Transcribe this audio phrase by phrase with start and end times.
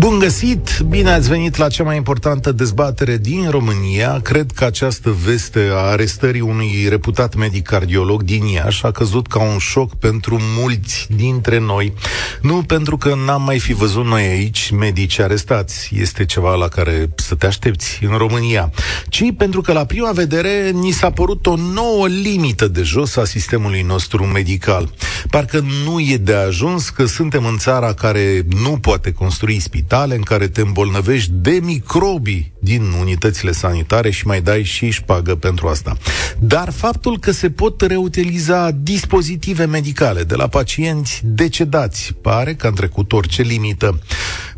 [0.00, 0.78] Bun găsit!
[0.88, 4.20] Bine ați venit la cea mai importantă dezbatere din România.
[4.22, 9.42] Cred că această veste a arestării unui reputat medic cardiolog din Iași a căzut ca
[9.42, 11.94] un șoc pentru mulți dintre noi.
[12.42, 15.90] Nu pentru că n-am mai fi văzut noi aici medici arestați.
[15.94, 18.70] Este ceva la care să te aștepți în România.
[19.08, 23.24] Ci pentru că la prima vedere ni s-a părut o nouă limită de jos a
[23.24, 24.90] sistemului nostru medical.
[25.30, 30.14] Parcă nu e de ajuns că suntem în țara care nu poate construi spital spitale
[30.14, 35.68] în care te îmbolnăvești de microbii din unitățile sanitare și mai dai și șpagă pentru
[35.68, 35.96] asta.
[36.38, 42.74] Dar faptul că se pot reutiliza dispozitive medicale de la pacienți decedați pare că în
[42.74, 43.98] trecut orice limită.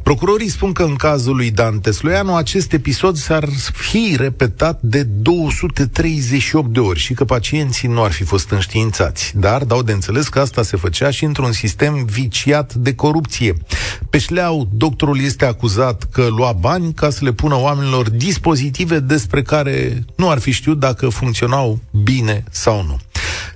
[0.02, 6.73] Procurorii spun că în cazul lui Dan Tesloianu acest episod s-ar fi repetat de 238
[6.73, 9.33] de ori și că pacienții nu ar fi fost înștiințați.
[9.37, 13.55] Dar dau de înțeles că asta se făcea și într-un sistem viciat de corupție.
[14.11, 19.42] Pe șleau, doctorul este acuzat că lua bani ca să le pună oamenilor dispozitive despre
[19.42, 22.98] care nu ar fi știut dacă funcționau bine sau nu.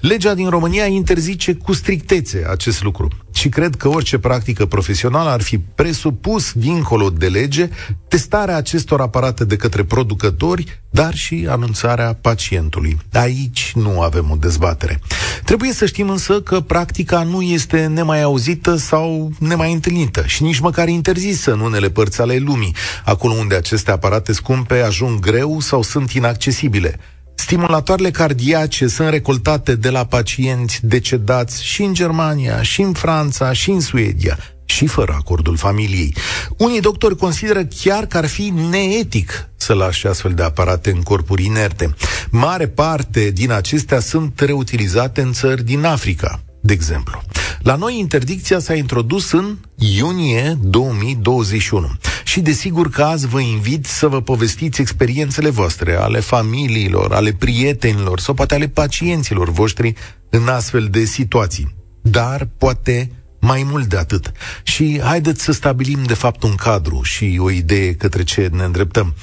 [0.00, 5.42] Legea din România interzice cu strictețe acest lucru și cred că orice practică profesională ar
[5.42, 7.68] fi presupus, dincolo de lege,
[8.08, 12.98] testarea acestor aparate de către producători, dar și anunțarea pacientului.
[13.12, 15.00] Aici nu avem o dezbatere.
[15.44, 20.58] Trebuie să știm însă că practica nu este nemai auzită sau nemai întâlnită și nici
[20.58, 25.82] măcar interzisă în unele părți ale lumii, acolo unde aceste aparate scumpe ajung greu sau
[25.82, 26.98] sunt inaccesibile.
[27.36, 33.70] Stimulatoarele cardiace sunt recoltate de la pacienți decedați și în Germania, și în Franța, și
[33.70, 36.14] în Suedia, și fără acordul familiei.
[36.56, 41.44] Unii doctori consideră chiar că ar fi neetic să lași astfel de aparate în corpuri
[41.44, 41.94] inerte.
[42.30, 47.22] Mare parte din acestea sunt reutilizate în țări din Africa, de exemplu.
[47.58, 51.90] La noi interdicția s-a introdus în iunie 2021
[52.24, 58.20] și desigur că azi vă invit să vă povestiți experiențele voastre, ale familiilor, ale prietenilor
[58.20, 59.94] sau poate ale pacienților voștri
[60.30, 61.74] în astfel de situații.
[62.02, 64.32] Dar poate mai mult de atât.
[64.62, 69.14] Și haideți să stabilim de fapt un cadru și o idee către ce ne îndreptăm.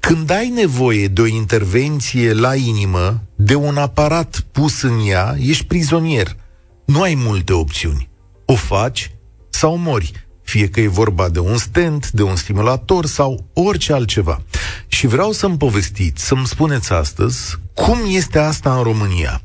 [0.00, 5.64] Când ai nevoie de o intervenție la inimă, de un aparat pus în ea, ești
[5.64, 6.36] prizonier–
[6.88, 8.08] nu ai multe opțiuni.
[8.44, 9.10] O faci
[9.48, 10.12] sau mori,
[10.42, 14.42] fie că e vorba de un stent, de un stimulator sau orice altceva.
[14.86, 19.42] Și vreau să-mi povestiți, să-mi spuneți astăzi cum este asta în România.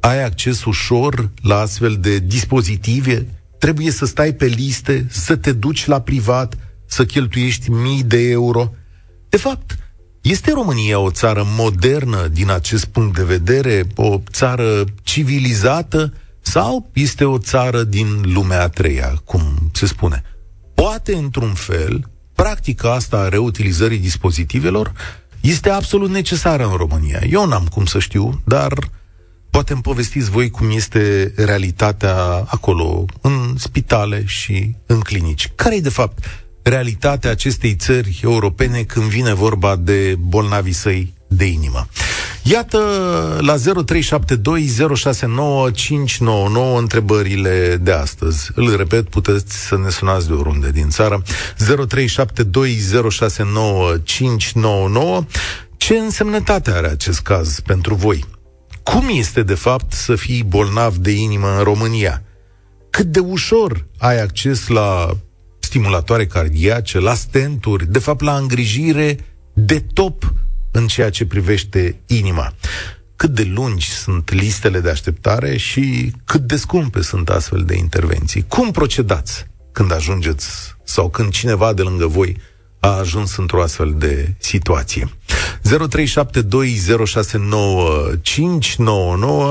[0.00, 3.26] Ai acces ușor la astfel de dispozitive?
[3.58, 8.72] Trebuie să stai pe liste, să te duci la privat, să cheltuiești mii de euro?
[9.28, 9.78] De fapt,
[10.22, 17.24] este România o țară modernă din acest punct de vedere, o țară civilizată sau este
[17.24, 20.22] o țară din lumea a treia, cum se spune?
[20.74, 24.92] Poate, într-un fel, practica asta a reutilizării dispozitivelor
[25.40, 27.20] este absolut necesară în România.
[27.30, 28.72] Eu n-am cum să știu, dar
[29.50, 32.16] poate îmi povestiți voi cum este realitatea
[32.46, 35.52] acolo, în spitale și în clinici.
[35.54, 36.24] Care e, de fapt,
[36.62, 41.86] realitatea acestei țări europene când vine vorba de bolnavii săi de inimă?
[42.42, 42.78] Iată
[43.40, 43.60] la 0372069599
[46.78, 48.50] întrebările de astăzi.
[48.54, 51.22] Îl repet, puteți să ne sunați de oriunde din țară.
[51.22, 51.26] 0372069599
[55.76, 58.24] Ce însemnătate are acest caz pentru voi?
[58.82, 62.22] Cum este, de fapt, să fii bolnav de inimă în România?
[62.90, 65.16] Cât de ușor ai acces la
[65.58, 69.18] stimulatoare cardiace, la stenturi, de fapt la îngrijire
[69.54, 70.32] de top
[70.72, 72.52] în ceea ce privește inima.
[73.16, 78.44] Cât de lungi sunt listele de așteptare și cât de scumpe sunt astfel de intervenții.
[78.48, 82.36] Cum procedați când ajungeți sau când cineva de lângă voi
[82.80, 85.08] a ajuns într-o astfel de situație?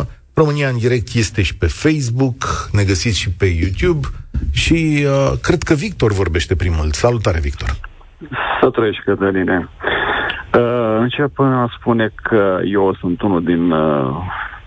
[0.04, 4.08] 0372069599 România în direct este și pe Facebook, ne găsiți și pe YouTube
[4.52, 6.92] și uh, cred că Victor vorbește primul.
[6.92, 7.70] Salutare, Victor!
[8.62, 9.70] Să trăiești, Cătăline!
[10.54, 14.16] Uh, încep a spune că eu sunt unul din, uh,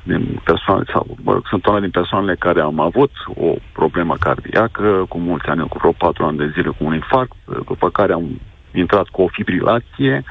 [0.03, 5.05] din persoane, sau mă rog, sunt unul din persoanele care am avut o problemă cardiacă
[5.09, 7.33] cu mulți ani, cu vreo patru ani de zile cu un infarct,
[7.67, 8.41] după care am
[8.75, 10.25] intrat cu o fibrilație.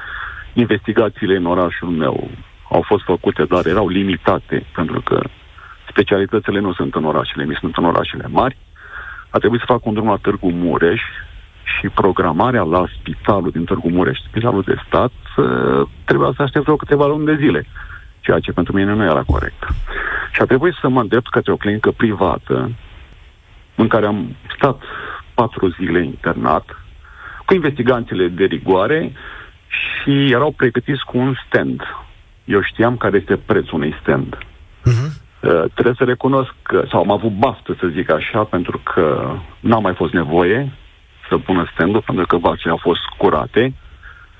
[0.52, 2.30] Investigațiile în orașul meu
[2.70, 5.22] au fost făcute, dar erau limitate, pentru că
[5.88, 8.56] specialitățile nu sunt în orașele mici, sunt în orașele mari.
[9.30, 11.02] A trebuit să fac un drum la Târgu Mureș,
[11.64, 15.12] și programarea la spitalul din Târgu Mureș, spitalul de stat,
[16.04, 17.66] trebuia să aștept vreo câteva luni de zile.
[18.20, 19.62] ceea ce pentru mine nu era corect.
[20.32, 22.70] Și a trebuit să mă îndrept către o clinică privată
[23.74, 24.82] în care am stat
[25.34, 26.64] patru zile internat
[27.44, 29.12] cu investiganțele de rigoare
[29.68, 31.82] și erau pregătiți cu un stand.
[32.44, 34.36] Eu știam care este prețul unui stand.
[34.36, 35.22] Uh-huh.
[35.40, 39.78] Uh, trebuie să recunosc că, sau am avut baftă să zic așa, pentru că n-a
[39.78, 40.72] mai fost nevoie
[41.28, 43.74] să pună stand-ul, pentru că vacile au fost curate.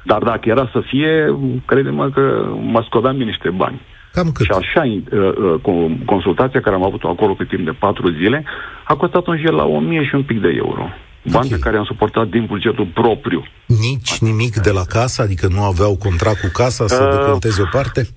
[0.04, 2.22] Dar dacă era să fie, crede-mă că
[2.60, 3.80] mă scodeam niște bani.
[4.12, 4.44] Cam cât?
[4.44, 8.44] Și așa, uh, uh, consultația care am avut-o acolo pe timp de patru zile
[8.84, 10.88] a costat un jel la 1000 și un pic de euro.
[11.32, 11.48] Bani okay.
[11.48, 13.42] pe care am suportat din bugetul propriu.
[13.66, 15.22] Nici nimic de la casă?
[15.22, 18.08] Adică nu aveau contract cu casa să uh, deconteze o parte?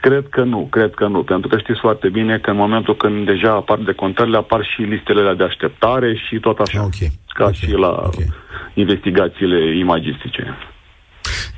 [0.00, 3.26] Cred că nu, cred că nu, pentru că știți foarte bine că în momentul când
[3.26, 7.10] deja apar decontările, apar și listele de așteptare și tot așa, okay.
[7.28, 7.54] ca okay.
[7.54, 8.26] și la okay.
[8.74, 10.56] investigațiile imagistice.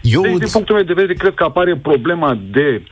[0.02, 2.82] Eu deci, din punctul meu de vedere, cred că apare problema de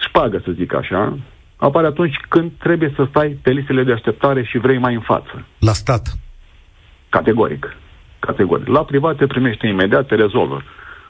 [0.00, 1.18] șpagă, să zic așa,
[1.56, 5.46] apare atunci când trebuie să stai pe listele de așteptare și vrei mai în față.
[5.58, 6.02] La stat?
[7.08, 7.76] Categoric.
[8.18, 8.66] Categoric.
[8.66, 10.62] La privat te primește imediat, te rezolvă.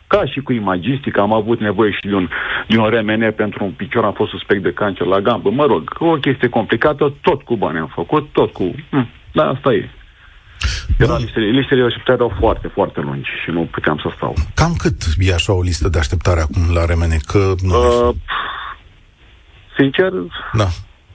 [0.06, 2.29] Ca și cu imagistica, am avut nevoie și de un,
[2.69, 5.50] de un RMN pentru un picior, am fost suspect de cancer la gambă.
[5.50, 8.75] Mă rog, o chestie complicată, tot cu bani am făcut, tot cu...
[8.91, 9.91] Hm, da, asta e.
[10.99, 14.35] Era listele, listele de așteptare erau foarte, foarte lungi și nu puteam să stau.
[14.55, 17.17] Cam cât e așa o listă de așteptare acum la RMN?
[17.26, 18.14] Că nu uh,
[19.76, 20.12] Sincer,
[20.53, 20.67] da.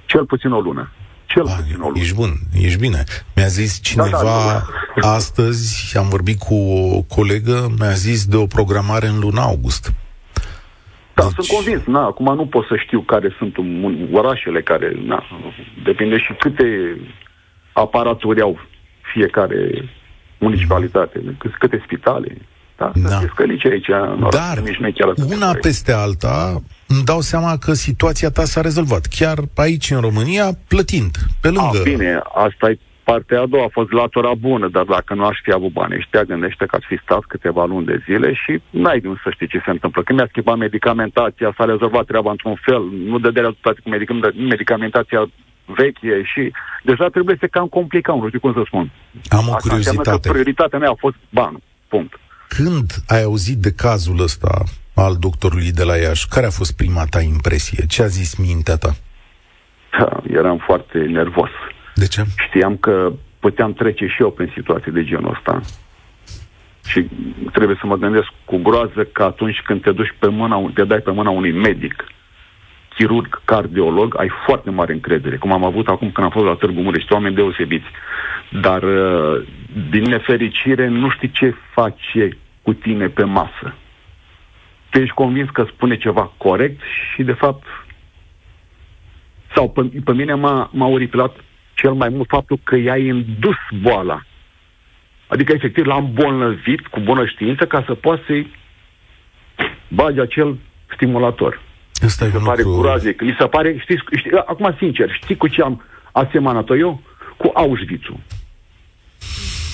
[0.05, 0.91] cel puțin o lună.
[1.33, 1.99] Cel A, puțin o lună.
[1.99, 3.03] Ești bun, ești bine.
[3.35, 4.65] Mi-a zis cineva da, da,
[5.01, 5.13] da.
[5.13, 9.93] astăzi, am vorbit cu o colegă, mi-a zis de o programare în luna august.
[11.13, 11.31] Da, deci...
[11.33, 11.85] sunt convins.
[11.85, 13.55] Na, acum nu pot să știu care sunt
[14.11, 14.93] orașele care...
[15.05, 15.23] Na,
[15.83, 16.97] depinde și câte
[17.73, 18.59] aparaturi au
[19.13, 19.89] fiecare
[20.37, 22.37] municipalitate, câte spitale.
[22.77, 23.09] Da, da.
[23.09, 23.27] Să
[23.69, 23.87] aici,
[24.29, 24.57] Dar
[25.35, 26.61] una peste alta,
[26.93, 29.05] îmi dau seama că situația ta s-a rezolvat.
[29.05, 31.79] Chiar aici, în România, plătind, pe lângă...
[31.79, 35.37] A, bine, asta e partea a doua, a fost latura bună, dar dacă nu aș
[35.43, 38.99] fi avut bani ăștia, gândește că ați fi stat câteva luni de zile și n-ai
[38.99, 40.03] de să știi ce se întâmplă.
[40.03, 43.89] Când mi-a schimbat medicamentația, s-a rezolvat treaba într-un fel, nu dădea rezultate cu
[44.53, 45.21] medicamentația
[45.65, 46.51] veche și
[46.83, 48.91] deja trebuie să cam complicăm, nu știu cum să spun.
[49.29, 50.09] Am o Asta curiozitate.
[50.09, 51.61] că prioritatea mea a fost banul.
[51.87, 52.13] Punct.
[52.47, 57.05] Când ai auzit de cazul ăsta al doctorului de la Iași, care a fost prima
[57.09, 57.85] ta impresie?
[57.85, 58.91] Ce a zis mintea ta?
[59.99, 61.49] Da, eram foarte nervos.
[61.95, 62.23] De ce?
[62.47, 65.61] Știam că puteam trece și eu prin situații de genul ăsta.
[66.87, 67.07] Și
[67.53, 70.99] trebuie să mă gândesc cu groază că atunci când te duci pe mâna, te dai
[70.99, 72.05] pe mâna unui medic,
[72.95, 76.81] chirurg, cardiolog, ai foarte mare încredere, cum am avut acum când am fost la Târgu
[76.81, 77.85] Mureș, oameni deosebiți.
[78.61, 79.47] Dar, uh,
[79.89, 83.75] din nefericire, nu știi ce face cu tine pe masă.
[84.91, 86.81] Tu ești convins că spune ceva corect
[87.13, 87.65] și, de fapt,
[89.55, 91.35] sau pe, pe mine m-a, m-a oripilat
[91.73, 94.21] cel mai mult faptul că i-ai indus boala.
[95.27, 98.53] Adică, efectiv, l-am îmbolnăvit cu bună știință ca să poată să-i
[99.87, 100.57] bagi acel
[100.93, 101.61] stimulator.
[102.05, 102.81] Asta mi se pare lucru...
[102.81, 103.21] groaznic.
[103.21, 107.01] Mi se pare, știți, știi, acum sincer, știi cu ce am asemănat-o eu?
[107.37, 108.19] Cu Auschwitz-ul.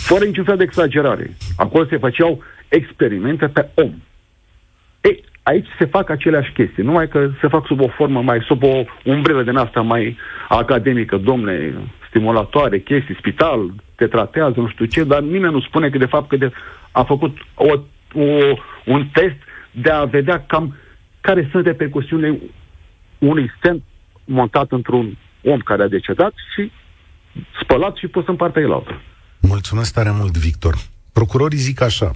[0.06, 1.38] Fără niciun fel de exagerare.
[1.58, 3.94] Acolo se făceau experimente pe om.
[5.02, 8.64] Ei, aici se fac aceleași chestii, numai că se fac sub o formă mai, sub
[8.64, 10.18] o umbrelă din asta mai
[10.50, 11.74] academică, domne,
[12.10, 16.30] stimulatoare, chestii, spital, te tratează, nu știu ce, dar nimeni nu spune că de fapt
[16.30, 16.52] că de,
[16.92, 17.72] a făcut o,
[18.14, 19.38] o, un test
[19.72, 20.76] de a vedea cam
[21.22, 22.40] care sunt repercusiunile
[23.18, 23.84] unui stent
[24.26, 26.72] montat într-un om care a decedat și
[27.62, 29.02] spălat și pus în partea elaltă.
[29.40, 30.76] Mulțumesc tare mult, Victor.
[31.14, 32.12] Procurorii zic așa.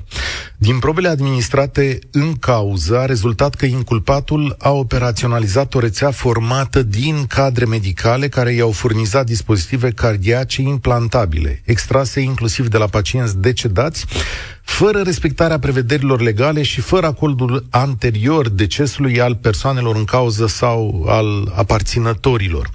[0.63, 7.25] Din probele administrate în cauză a rezultat că inculpatul a operaționalizat o rețea formată din
[7.27, 14.05] cadre medicale care i-au furnizat dispozitive cardiace implantabile, extrase inclusiv de la pacienți decedați,
[14.63, 21.53] fără respectarea prevederilor legale și fără acordul anterior decesului al persoanelor în cauză sau al
[21.55, 22.69] aparținătorilor.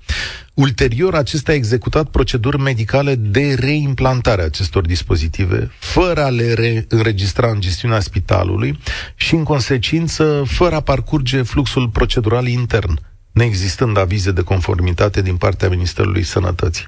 [0.57, 6.85] Ulterior, acesta a executat proceduri medicale de reimplantare a acestor dispozitive, fără a le re-
[6.89, 8.79] înregistra în gestiunea spitalului
[9.15, 13.01] și, în consecință, fără a parcurge fluxul procedural intern
[13.33, 16.87] neexistând avize de conformitate din partea Ministerului Sănătății.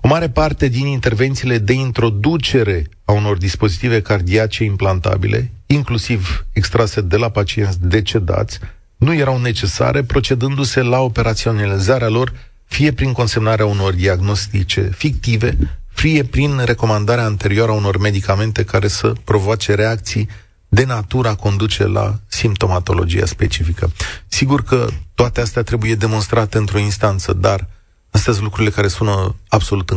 [0.00, 7.16] O mare parte din intervențiile de introducere a unor dispozitive cardiace implantabile, inclusiv extrase de
[7.16, 8.58] la pacienți decedați,
[8.96, 12.32] nu erau necesare, procedându-se la operaționalizarea lor
[12.72, 15.56] fie prin consemnarea unor diagnostice fictive,
[15.88, 20.28] fie prin recomandarea anterioară a unor medicamente care să provoace reacții
[20.68, 23.92] de natura conduce la simptomatologia specifică.
[24.26, 27.68] Sigur că toate astea trebuie demonstrate într-o instanță, dar
[28.10, 29.90] astea sunt lucrurile care sună absolut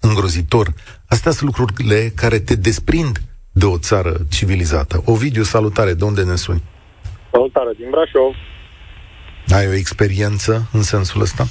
[0.00, 0.74] îngrozitor.
[1.06, 3.20] Astea sunt lucrurile care te desprind
[3.52, 5.02] de o țară civilizată.
[5.04, 6.62] Ovidiu, salutare, de unde ne suni?
[7.30, 8.34] Salutare, din Brașov.
[9.48, 11.46] Ai o experiență în sensul ăsta?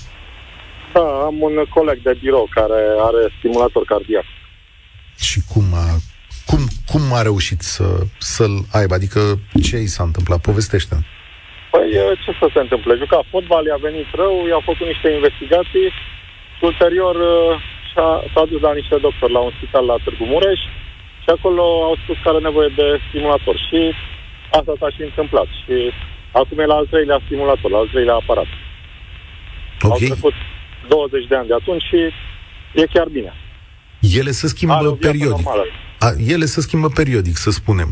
[0.95, 4.27] Da, am un coleg de birou care are stimulator cardiac.
[5.27, 5.85] Și cum a,
[6.49, 6.61] cum,
[6.91, 7.85] cum a reușit să,
[8.35, 8.93] să-l aibă?
[8.93, 9.19] Adică
[9.67, 10.39] ce i s-a întâmplat?
[10.49, 10.95] Povestește.
[11.71, 11.89] Păi
[12.23, 13.01] ce să se întâmple?
[13.03, 15.87] Juca fotbal, i-a venit rău, i-a făcut niște investigații
[16.55, 17.15] și ulterior
[17.89, 20.61] și-a, s-a dus la niște doctori la un spital la Târgu Mureș
[21.23, 23.55] și acolo au spus că are nevoie de stimulator.
[23.67, 23.79] Și
[24.57, 25.49] asta s-a și întâmplat.
[25.61, 25.75] Și
[26.39, 28.49] acum e la al treilea stimulator, la al treilea aparat.
[29.81, 29.89] Okay.
[29.91, 30.37] Au trecut
[30.87, 31.99] 20 de ani de atunci și
[32.81, 33.33] e chiar bine.
[34.19, 35.47] Ele se schimbă periodic.
[35.99, 37.89] A, ele se schimbă periodic, să spunem.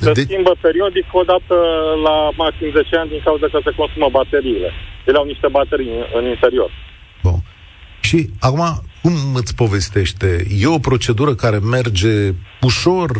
[0.00, 0.20] Se de...
[0.20, 1.54] schimbă periodic odată
[2.02, 4.70] la maxim 10 ani din cauza că se consumă bateriile.
[5.06, 6.70] Ele au niște baterii în, în interior.
[7.22, 7.38] Bun.
[8.00, 8.64] Și acum,
[9.02, 10.46] cum îți povestește?
[10.60, 12.30] E o procedură care merge
[12.60, 13.10] ușor,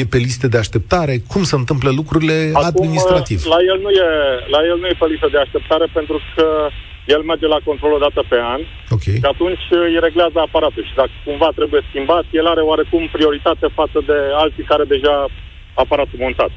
[0.00, 1.14] e pe liste de așteptare?
[1.32, 3.44] Cum se întâmplă lucrurile Acum, administrativ?
[3.44, 4.08] La el, nu e,
[4.54, 6.46] la el nu e pe listă de așteptare pentru că
[7.14, 8.60] el merge la control o dată pe an
[8.90, 9.14] okay.
[9.20, 13.98] și atunci îi reglează aparatul și dacă cumva trebuie schimbat, el are oarecum prioritate față
[14.06, 15.28] de alții care deja
[15.74, 16.50] aparatul montat.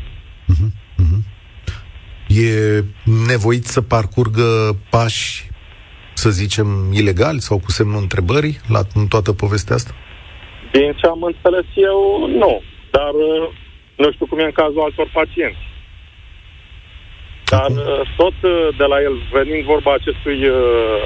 [0.53, 0.69] Uh-huh.
[1.03, 1.21] Uh-huh.
[2.27, 2.83] E
[3.27, 5.49] nevoit să parcurgă pași
[6.13, 9.93] să zicem, ilegali sau cu semnul întrebării la în toată povestea asta?
[10.71, 11.99] Din ce am înțeles eu,
[12.41, 12.61] nu.
[12.91, 13.49] Dar uh,
[14.01, 15.63] nu știu cum e în cazul altor pacienți.
[17.49, 20.39] Dar uh, tot uh, de la el, venind vorba acestui,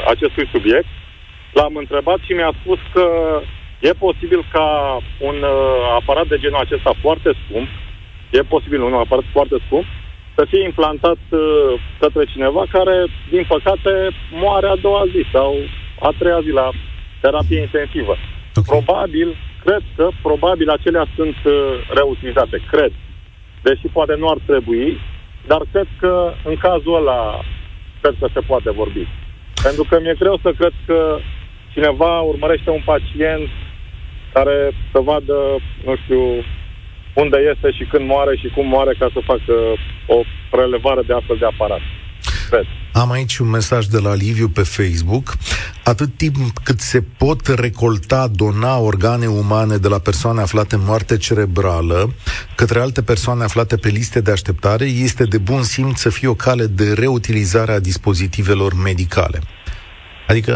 [0.07, 0.91] acestui subiect,
[1.53, 3.05] l-am întrebat și mi-a spus că
[3.79, 5.38] e posibil ca un
[6.00, 7.67] aparat de genul acesta foarte scump,
[8.29, 9.85] e posibil un aparat foarte scump,
[10.35, 11.39] să fie implantat uh,
[12.00, 13.91] către cineva care, din păcate,
[14.31, 15.55] moare a doua zi sau
[16.00, 16.69] a treia zi la
[17.21, 18.15] terapie intensivă.
[18.55, 18.63] Okay.
[18.71, 21.53] Probabil, cred că, probabil acelea sunt uh,
[21.93, 22.91] reutilizate, cred.
[23.62, 25.00] Deși poate nu ar trebui,
[25.47, 27.39] dar cred că în cazul ăla
[28.01, 29.07] cred că se poate vorbi.
[29.63, 31.17] Pentru că mi-e greu să cred că
[31.73, 33.50] cineva urmărește un pacient
[34.33, 35.38] care să vadă,
[35.83, 36.21] nu știu,
[37.13, 39.55] unde este și când moare și cum moare ca să facă
[40.07, 41.81] o prelevare de astfel de aparat.
[42.50, 42.65] Cred.
[42.93, 45.33] Am aici un mesaj de la Liviu pe Facebook.
[45.83, 51.17] Atât timp cât se pot recolta, dona organe umane de la persoane aflate în moarte
[51.17, 52.13] cerebrală
[52.55, 56.33] către alte persoane aflate pe liste de așteptare, este de bun simț să fie o
[56.33, 59.39] cale de reutilizare a dispozitivelor medicale.
[60.27, 60.53] Adică,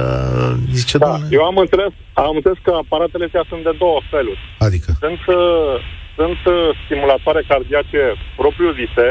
[0.73, 1.27] zice, da, doamne...
[1.31, 4.39] Eu am înțeles, am înțeles că aparatele astea sunt de două feluri.
[4.59, 4.89] Adică?
[4.99, 5.75] Sunt uh,
[6.19, 8.01] sunt uh, stimulatoare cardiace
[8.41, 9.07] propriu-zise,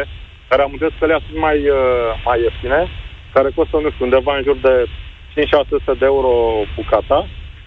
[0.49, 2.81] care am înțeles că le sunt mai, uh, mai ieftine,
[3.35, 4.75] care costă, nu știu, undeva în jur de
[5.35, 6.33] 5-600 de euro
[6.77, 7.19] bucata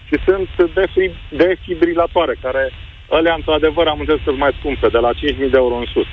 [0.08, 2.62] și sunt defri- defibrilatoare, care
[3.10, 6.10] alea, într-adevăr, am înțeles că sunt mai scumpe, de la 5.000 de euro în sus.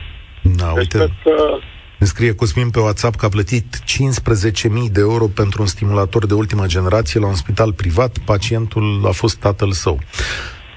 [0.61, 1.13] Da, deci uite.
[1.23, 1.57] că
[1.99, 6.33] ne scrie Cosmin pe WhatsApp că a plătit 15.000 de euro pentru un stimulator de
[6.33, 8.17] ultimă generație la un spital privat.
[8.25, 9.99] Pacientul a fost tatăl său.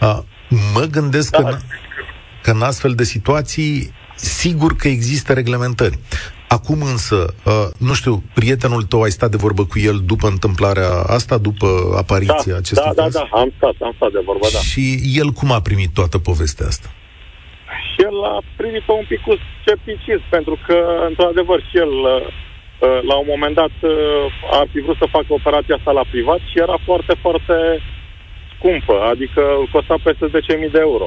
[0.01, 0.25] A,
[0.75, 1.43] mă gândesc da.
[1.43, 1.57] că
[2.43, 5.99] că în astfel de situații sigur că există reglementări.
[6.57, 10.91] Acum însă, uh, nu știu, prietenul tău ai stat de vorbă cu el după întâmplarea
[11.17, 11.69] asta, după
[12.03, 13.12] apariția da, acestui da, caz?
[13.12, 14.59] Da, da, am stat, am stat de vorbă, da.
[14.71, 14.83] Și
[15.21, 16.89] el cum a primit toată povestea asta?
[17.89, 20.77] Și el a primit-o un pic cu scepticism, pentru că,
[21.09, 23.75] într-adevăr, și el, uh, uh, la un moment dat,
[24.61, 27.57] ar fi vrut să facă operația asta la privat și era foarte, foarte
[28.55, 31.07] scumpă, adică costa peste 10.000 de euro.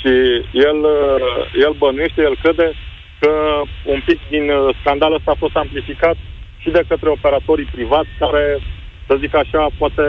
[0.00, 0.12] Și
[0.52, 1.20] el, uh,
[1.64, 2.72] el bănuiește, el crede
[3.20, 6.16] că un pic din uh, scandalul ăsta a fost amplificat
[6.58, 8.58] și de către operatorii privați care,
[9.06, 10.02] să zic așa, poate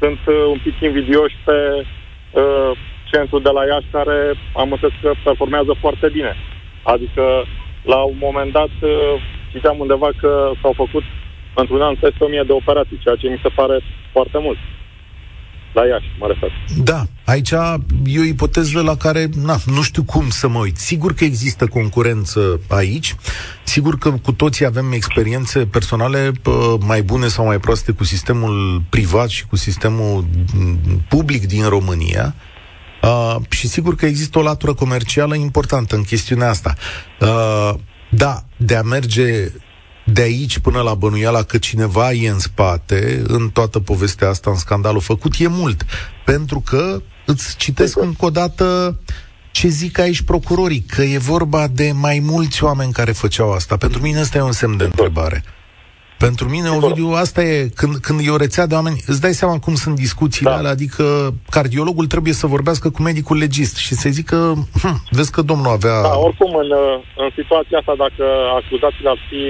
[0.00, 1.58] sunt uh, un pic invidioși pe
[2.30, 2.70] uh,
[3.04, 4.18] centrul de la Iași care
[4.54, 6.36] am înțeles că performează foarte bine.
[6.82, 7.44] Adică
[7.82, 9.14] la un moment dat uh,
[9.52, 11.02] citeam undeva că s-au făcut
[11.54, 13.80] într-un an peste 1000 de operații, ceea ce mi se pare
[14.12, 14.58] foarte mult
[15.72, 16.50] la Iași, mă refer.
[16.84, 17.50] Da, aici
[18.04, 20.76] e o ipoteză la care na, nu știu cum să mă uit.
[20.76, 23.14] Sigur că există concurență aici,
[23.64, 26.32] sigur că cu toții avem experiențe personale
[26.78, 30.24] mai bune sau mai proaste cu sistemul privat și cu sistemul
[31.08, 32.34] public din România.
[33.02, 36.74] Uh, și sigur că există o latură comercială importantă în chestiunea asta.
[37.20, 37.74] Uh,
[38.10, 39.52] da, de a merge
[40.12, 44.56] de aici până la bănuiala că cineva e în spate, în toată povestea asta, în
[44.56, 45.84] scandalul făcut, e mult.
[46.24, 48.98] Pentru că, îți citesc încă o dată,
[49.50, 50.80] ce zic aici procurorii?
[50.80, 53.76] Că e vorba de mai mulți oameni care făceau asta.
[53.76, 55.44] Pentru mine asta e un semn de întrebare.
[56.26, 59.58] Pentru mine, Ovidiu, asta e, când, când e o rețea de oameni, îți dai seama
[59.58, 60.56] cum sunt discuțiile da.
[60.56, 61.04] alea, adică
[61.56, 64.36] cardiologul trebuie să vorbească cu medicul legist și să zică,
[64.82, 66.00] hm, vezi că domnul avea...
[66.02, 66.70] Da, oricum, în,
[67.22, 68.24] în situația asta, dacă
[68.60, 69.42] acuzațiile ar fi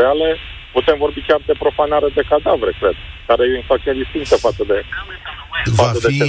[0.00, 0.28] reale,
[0.72, 2.96] putem vorbi chiar de profanare de cadavre, cred,
[3.28, 4.78] care e o infracțiune distinctă față de
[5.64, 6.22] Va fi,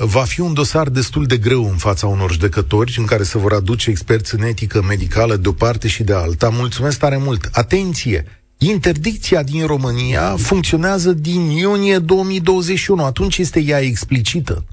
[0.00, 3.52] va fi un dosar destul de greu în fața unor judecători în care se vor
[3.52, 6.48] aduce experți în etică medicală de o parte și de alta.
[6.48, 7.48] Mulțumesc tare mult!
[7.52, 8.41] Atenție!
[8.64, 13.04] Interdicția din România funcționează din iunie 2021.
[13.04, 14.64] Atunci este ea explicită.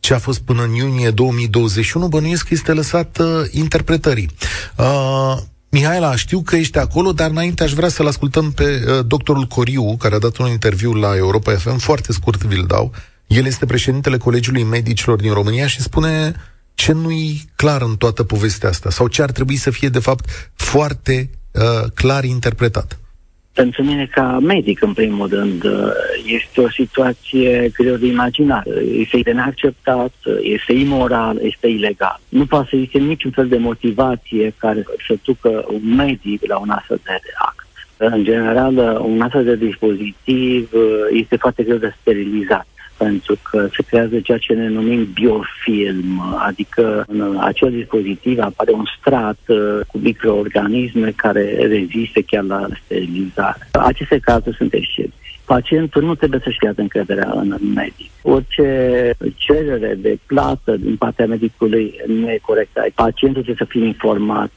[0.00, 4.30] Ce a fost până în iunie 2021, bănuiesc că este lăsat uh, interpretării.
[4.76, 5.36] Uh,
[5.68, 9.96] Mihaela, știu că ești acolo, dar înainte aș vrea să-l ascultăm pe uh, doctorul Coriu,
[9.96, 12.92] care a dat un interviu la Europa FM, foarte scurt vi-l dau.
[13.26, 16.34] El este președintele Colegiului Medicilor din România și spune
[16.74, 20.50] ce nu-i clar în toată povestea asta sau ce ar trebui să fie, de fapt,
[20.54, 22.98] foarte uh, clar interpretat.
[23.60, 25.64] Pentru mine, ca medic, în primul rând,
[26.26, 28.66] este o situație greu de imaginat.
[28.92, 32.20] Este de neacceptat, este imoral, este ilegal.
[32.28, 36.68] Nu poate să existe niciun fel de motivație care să ducă un medic la un
[36.68, 37.66] astfel de act.
[37.96, 40.70] În general, un astfel de dispozitiv
[41.12, 42.66] este foarte greu de sterilizat
[42.96, 48.84] pentru că se creează ceea ce ne numim biofilm, adică în acel dispozitiv apare un
[48.98, 53.68] strat uh, cu microorganisme care reziste chiar la sterilizare.
[53.72, 58.10] Aceste cazuri sunt excepții pacientul nu trebuie să-și piardă încrederea în medic.
[58.22, 58.68] Orice
[59.34, 62.86] cerere de plată din partea medicului nu e corectă.
[62.94, 64.52] Pacientul trebuie să fie informat.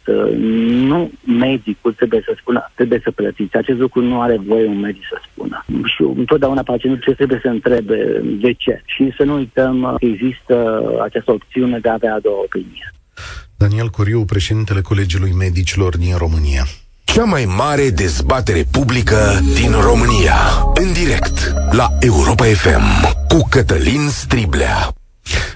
[0.89, 3.55] Nu medicul trebuie să spună, trebuie să plătiți.
[3.58, 5.65] Acest lucru nu are voie un medic să spună.
[5.86, 8.81] Și întotdeauna pacientul trebuie să întrebe de ce.
[8.86, 12.93] Și să nu uităm că există această opțiune de a avea a doua opinie.
[13.58, 16.63] Daniel Coriu, președintele Colegiului Medicilor din România.
[17.13, 19.19] Cea mai mare dezbatere publică
[19.59, 20.39] din România.
[20.81, 21.37] În direct
[21.79, 22.85] la Europa FM
[23.31, 24.77] cu Cătălin Striblea.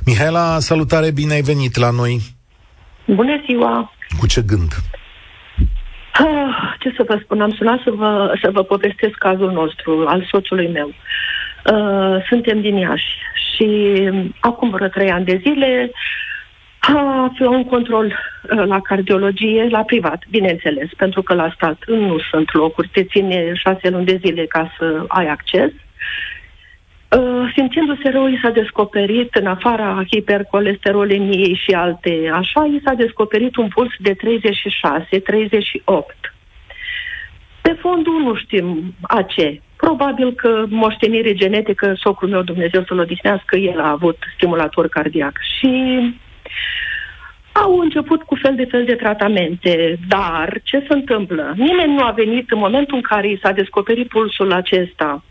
[0.06, 2.20] Mihaela, salutare, bine ai venit la noi.
[3.06, 3.94] Bună ziua!
[4.20, 4.72] Cu ce gând?
[6.14, 10.28] Ah, ce să vă spun, am sunat să vă, să vă povestesc cazul nostru, al
[10.32, 10.88] soțului meu.
[10.88, 13.12] Uh, suntem din Iași
[13.46, 13.68] și
[14.40, 16.33] acum vreo trei ani de zile a
[16.88, 22.54] afla un control uh, la cardiologie, la privat, bineînțeles, pentru că la stat nu sunt
[22.54, 25.72] locuri, te ține șase luni de zile ca să ai acces.
[27.18, 33.56] Uh, simțindu-se rău, i s-a descoperit, în afara hipercolesterolemiei și alte așa, i s-a descoperit
[33.56, 34.18] un puls de 36-38.
[37.62, 39.62] Pe fondul nu știm a ce.
[39.76, 45.40] Probabil că moștenire genetică, socrul meu, Dumnezeu să-l odihnească, el a avut stimulator cardiac.
[45.58, 45.72] Și
[47.52, 51.54] au început cu fel de fel de tratamente, dar ce se întâmplă?
[51.56, 55.24] Nimeni nu a venit în momentul în care i s-a descoperit pulsul acesta.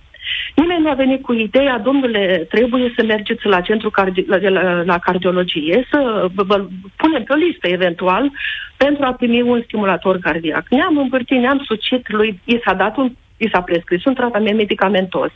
[0.54, 4.82] Nimeni nu a venit cu ideea, domnule, trebuie să mergeți la centru cardi- la, la,
[4.82, 8.30] la cardiologie, să vă, vă punem pe o listă eventual
[8.76, 10.66] pentru a primi un stimulator cardiac.
[10.68, 15.30] Ne-am împărțit, ne-am sucit, lui i s-a dat un i s-a prescris un tratament medicamentos.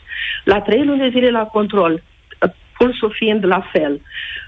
[0.44, 2.02] La trei luni de zile la control,
[2.78, 4.00] pulsul fiind la fel.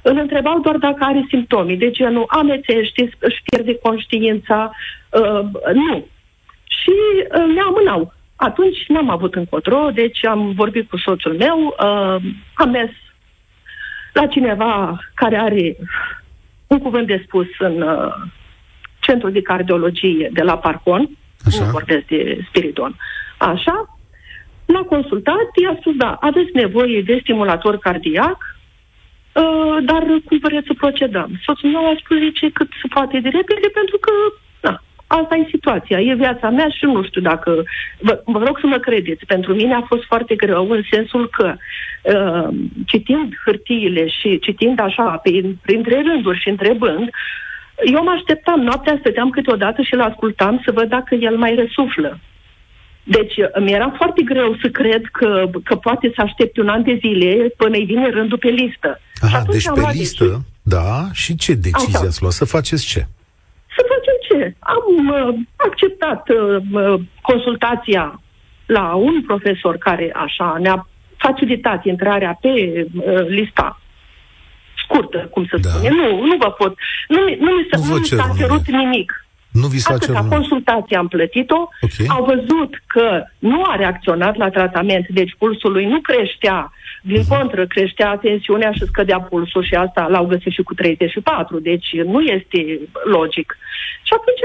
[0.03, 4.71] Îl întrebau doar dacă are simptomi, de genul amețește, își pierde conștiința,
[5.11, 5.41] uh,
[5.75, 6.07] nu.
[6.67, 6.95] Și
[7.35, 8.13] uh, ne amânau.
[8.37, 12.23] Atunci n-am avut încotro, deci am vorbit cu soțul meu, uh,
[12.55, 12.91] am mers
[14.13, 15.77] la cineva care are
[16.67, 18.15] un cuvânt de spus în uh,
[19.01, 21.09] centrul de cardiologie de la Parcon,
[21.47, 21.65] Așa.
[21.65, 22.97] nu vorbesc de Spiridon.
[23.39, 23.98] Așa,
[24.73, 28.39] L-a consultat, i-a spus, da, aveți nevoie de stimulator cardiac,
[29.33, 31.31] uh, dar cum vreți să procedăm?
[31.45, 34.13] Soțul meu a spus, zice, cât se poate de repede, pentru că,
[34.61, 34.75] da,
[35.07, 37.63] asta e situația, e viața mea și nu știu dacă...
[37.99, 41.55] Vă, vă rog să mă credeți, pentru mine a fost foarte greu în sensul că
[42.03, 42.49] uh,
[42.87, 47.11] citind hârtiile și citind așa, prin, printre rânduri și întrebând,
[47.85, 52.19] eu mă așteptam, noaptea stăteam câteodată și l-ascultam să văd dacă el mai resuflă.
[53.11, 56.99] Deci mi era foarte greu să cred că, că poate să aștepte un an de
[57.01, 59.01] zile până îi vine rândul pe listă.
[59.21, 60.37] Aha, deci pe listă, deci...
[60.63, 62.33] da, și ce decizie ați luat?
[62.33, 63.07] Să faceți ce?
[63.77, 64.55] Să facem ce?
[64.59, 68.21] Am uh, acceptat uh, consultația
[68.67, 73.81] la un profesor care așa ne-a facilitat intrarea pe uh, lista
[74.85, 75.69] scurtă, cum să da.
[75.69, 75.89] spune.
[75.89, 76.75] Nu, nu vă pot.
[77.09, 79.28] Nu, nu, mi, s-a, nu, nu mi s-a cerut nimic.
[79.61, 80.31] Nu vi s-a Atâta, cerut.
[80.31, 81.97] consultația am plătit-o, Ok.
[82.17, 87.29] au văzut că nu a reacționat la tratament, deci pulsul lui nu creștea, din Mhm.
[87.29, 92.21] contră creștea tensiunea și scădea pulsul și asta l-au găsit și cu 34, deci nu
[92.21, 93.57] este logic.
[94.03, 94.43] Și atunci,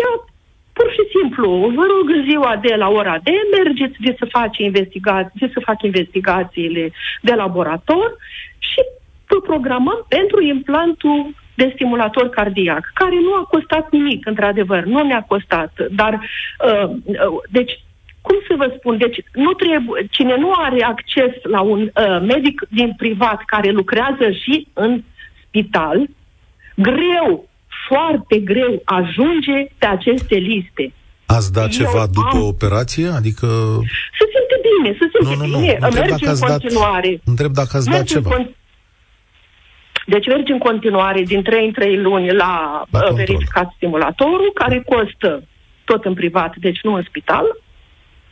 [0.00, 0.12] ea
[0.72, 4.58] pur și simplu, vă rog în ziua de la ora de mergeți de să, faci
[4.58, 8.16] investigații, de să fac investigațiile de laborator
[8.58, 8.80] și
[9.26, 15.24] vă programăm pentru implantul de stimulator cardiac, care nu a costat nimic, într-adevăr, nu ne-a
[15.28, 16.12] costat, dar,
[16.66, 17.16] uh, uh,
[17.50, 17.72] deci,
[18.20, 22.62] cum să vă spun, deci nu trebuie, cine nu are acces la un uh, medic
[22.68, 25.02] din privat care lucrează și în
[25.46, 26.06] spital,
[26.74, 27.48] greu,
[27.88, 30.92] foarte greu ajunge pe aceste liste.
[31.26, 33.08] Ați dat Eu ceva după am- operație?
[33.08, 33.46] Adică...
[34.18, 35.58] Se simte bine, se simte Nu, nu, nu.
[35.58, 37.20] bine, Întreb merge dacă în ați dat, continuare.
[37.24, 38.36] întreb dacă ați dat Merge în ceva.
[38.36, 38.50] con-
[40.06, 42.34] Deci mergi în continuare din 3 în 3 luni la,
[42.90, 43.14] La la control.
[43.14, 45.42] verificat stimulatorul, care costă
[45.84, 47.44] tot în privat, deci nu în spital.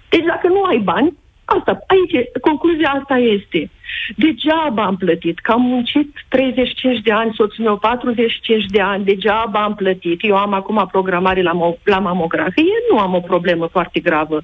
[0.09, 3.71] Deci dacă nu ai bani, asta, aici, concluzia asta este.
[4.17, 9.63] Degeaba am plătit, că am muncit 35 de ani, soțul meu 45 de ani, degeaba
[9.63, 10.25] am plătit.
[10.25, 14.43] Eu am acum programare la, mo- la mamografie, nu am o problemă foarte gravă,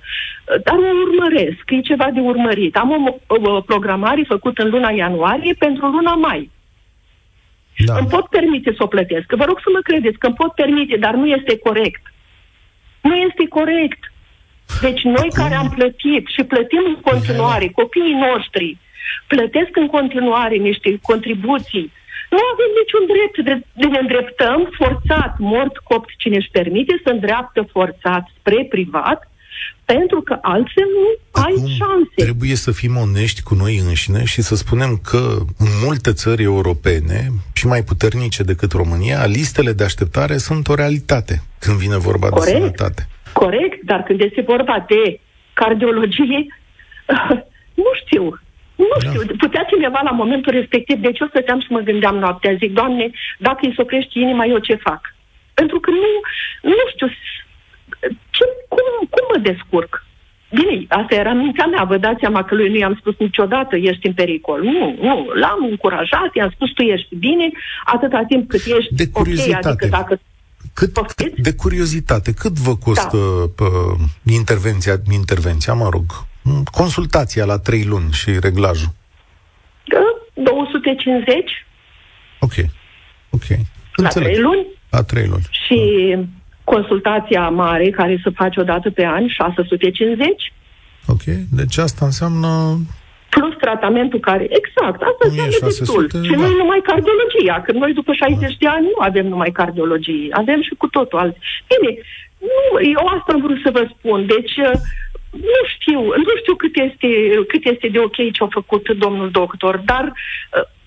[0.65, 2.77] dar o urmăresc, e ceva de urmărit.
[2.77, 6.51] Am o, o, o programare făcută în luna ianuarie pentru luna mai.
[7.85, 7.97] Da.
[7.99, 9.27] Îmi pot permite să o plătesc.
[9.41, 12.03] Vă rog să mă credeți că îmi pot permite, dar nu este corect.
[13.01, 14.13] Nu este corect.
[14.81, 18.79] Deci noi Acum- care am plătit și plătim în continuare, copiii noștri
[19.27, 21.93] plătesc în continuare niște contribuții,
[22.35, 27.11] nu avem niciun drept de, de ne îndreptăm forțat, mort copt cine își permite să
[27.11, 29.21] îndreaptă forțat spre privat,
[29.85, 32.15] pentru că altfel nu ai Acum șanse.
[32.17, 37.29] trebuie să fim onești cu noi înșine și să spunem că în multe țări europene
[37.55, 42.35] și mai puternice decât România, listele de așteptare sunt o realitate când vine vorba de
[42.35, 42.57] Corect.
[42.57, 43.09] sănătate.
[43.33, 45.21] Corect, dar când este vorba de
[45.53, 46.47] cardiologie,
[47.85, 48.25] nu știu.
[48.75, 49.09] Nu Da.
[49.09, 53.11] știu, putea cineva la momentul respectiv, deci eu stăteam și mă gândeam noaptea, zic, Doamne,
[53.39, 55.01] dacă îi se oprește inima, eu ce fac?
[55.55, 56.11] Pentru că nu,
[56.71, 57.07] nu știu,
[58.31, 60.05] ce, cum, cum mă descurc?
[60.55, 64.07] Bine, asta era mintea mea, vă dați seama că lui nu i-am spus niciodată ești
[64.07, 64.63] în pericol.
[64.63, 67.51] Nu, nu, l-am încurajat, i-am spus tu ești bine,
[67.85, 69.69] atâta timp cât ești De ok, curiozitate.
[69.69, 70.21] adică dacă
[70.75, 71.31] Cât, Poftiți?
[71.31, 73.19] cât de curiozitate, cât vă costă
[73.57, 74.33] da.
[74.33, 76.05] intervenția, intervenția, mă rog,
[76.71, 78.89] consultația la trei luni și reglajul?
[79.89, 79.99] Că
[80.35, 81.35] 250
[82.41, 82.53] Ok,
[83.31, 83.43] ok.
[83.49, 83.57] la
[84.05, 84.29] Înțeleg.
[84.29, 85.47] 3 luni La trei luni.
[85.51, 85.79] și
[86.75, 90.53] consultația mare care se face o dată pe an, 650,
[91.15, 91.25] Ok,
[91.59, 92.51] deci asta înseamnă
[93.29, 94.45] plus tratamentul care...
[94.61, 96.25] Exact, asta înseamnă 1600, destul.
[96.27, 96.37] Și da.
[96.37, 100.61] nu e numai cardiologia, că noi după 60 de ani nu avem numai cardiologie, avem
[100.63, 101.39] și cu totul alți.
[101.71, 101.91] Bine,
[102.49, 102.61] nu,
[102.95, 104.19] eu asta am vrut să vă spun.
[104.35, 104.77] Deci, uh,
[105.31, 107.09] nu știu, nu știu cât este,
[107.53, 110.15] cât este de ok ce a făcut domnul doctor, dar uh,
[110.53, 110.80] probabil că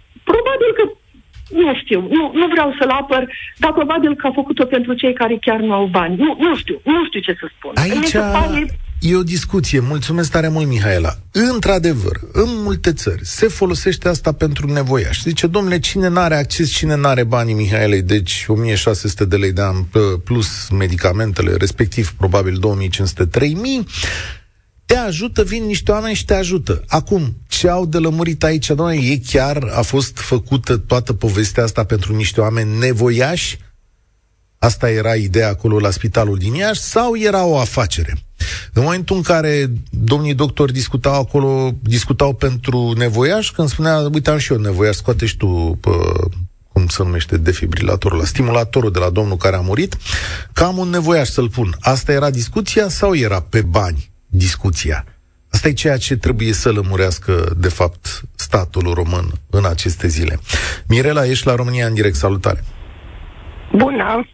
[1.53, 5.37] nu știu, nu, nu vreau să-l apăr, dar probabil că a făcut-o pentru cei care
[5.41, 6.15] chiar nu au bani.
[6.15, 7.71] Nu, nu știu, nu știu ce să spun.
[7.75, 9.79] Mi Aici se pare- e o discuție.
[9.79, 11.09] Mulțumesc tare mult, Mihaela.
[11.31, 15.21] Într-adevăr, în multe țări se folosește asta pentru nevoiași.
[15.21, 19.75] Zice, domnule, cine n-are acces, cine n-are banii Mihaelei, deci 1600 de lei de an
[19.83, 23.85] p- plus medicamentele, respectiv probabil 2500-3000,
[24.93, 26.83] te ajută, vin niște oameni și te ajută.
[26.87, 31.83] Acum, ce au de lămurit aici, doamne, e chiar, a fost făcută toată povestea asta
[31.83, 33.57] pentru niște oameni nevoiași?
[34.59, 38.17] Asta era ideea acolo la spitalul din Iași sau era o afacere?
[38.73, 44.37] În momentul în care domnii doctori discutau acolo, discutau pentru nevoiaș, când spunea, uite, am
[44.37, 46.13] și eu nevoiaș, scoate și tu, pă,
[46.73, 49.97] cum se numește, defibrilatorul la stimulatorul de la domnul care a murit,
[50.51, 51.75] că am un nevoiaș să-l pun.
[51.79, 55.05] Asta era discuția sau era pe bani discuția?
[55.51, 60.35] Asta e ceea ce trebuie să lămurească, de fapt, statul român în aceste zile.
[60.87, 62.15] Mirela, ești la România în direct.
[62.15, 62.59] Salutare!
[63.71, 64.27] Bună!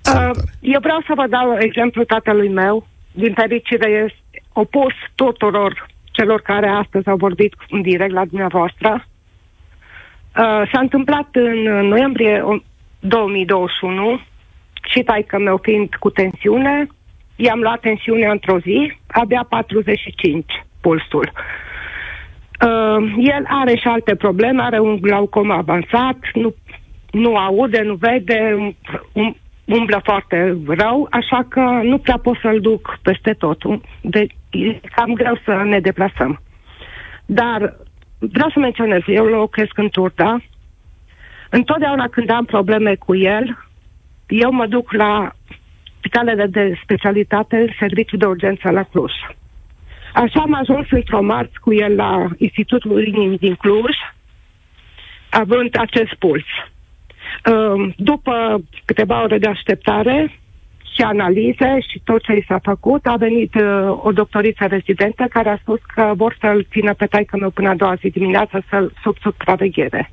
[0.00, 0.30] Salutare!
[0.30, 2.86] Uh, eu vreau să vă dau exemplu tatălui meu.
[3.12, 8.90] Din fericire este opus tuturor celor care astăzi au vorbit în direct la dumneavoastră.
[8.96, 12.44] Uh, s-a întâmplat în noiembrie
[12.98, 14.20] 2021
[14.90, 16.86] și taică meu fiind cu tensiune,
[17.36, 20.44] i-am luat tensiunea într-o zi, abia 45
[20.80, 21.32] pulsul.
[22.64, 26.54] Uh, el are și alte probleme, are un glaucom avansat, nu,
[27.10, 28.76] nu aude, nu vede, um,
[29.12, 33.62] um, umblă foarte rău, așa că nu prea pot să-l duc peste tot.
[34.00, 36.40] De, e cam greu să ne deplasăm.
[37.26, 37.76] Dar
[38.18, 40.36] vreau să menționez, eu locuiesc în Turda.
[41.50, 43.58] Întotdeauna când am probleme cu el,
[44.26, 45.32] eu mă duc la
[46.04, 49.12] spitalele de specialitate, serviciul de urgență la Cluj.
[50.14, 53.96] Așa am ajuns într-o marți cu el la Institutul Inimii din Cluj,
[55.30, 56.44] având acest puls.
[57.52, 60.38] Uh, după câteva ore de așteptare
[60.94, 65.48] și analize și tot ce i s-a făcut, a venit uh, o doctoriță rezidentă care
[65.48, 68.92] a spus că vor să-l țină pe taică meu până a doua zi dimineața să-l
[69.02, 70.10] sub supraveghere.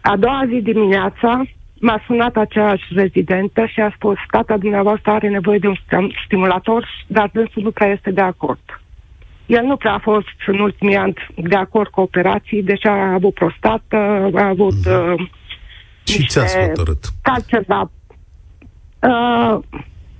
[0.00, 1.42] A doua zi dimineața
[1.80, 5.76] m-a sunat aceeași rezidentă și a spus tata dumneavoastră are nevoie de un
[6.24, 8.80] stimulator, dar dânsul nu prea este de acord.
[9.46, 13.34] El nu prea a fost în ultimii ani de acord cu operații, deci a avut
[13.34, 13.96] prostată,
[14.34, 15.12] a avut mm.
[15.12, 15.28] uh,
[16.04, 17.04] și ți-a hotărât?
[17.22, 17.90] Cancer la,
[19.00, 19.58] uh,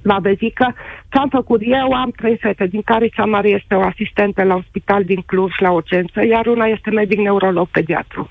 [0.03, 0.75] la vezică.
[1.09, 1.93] Ce am făcut eu?
[1.93, 5.53] Am trei fete, din care cea mare este o asistentă la un spital din Cluj,
[5.59, 8.31] la urgență, iar una este medic neurolog pediatru.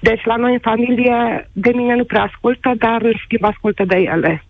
[0.00, 3.96] Deci la noi în familie, de mine nu prea ascultă, dar în schimb ascultă de
[3.96, 4.44] ele.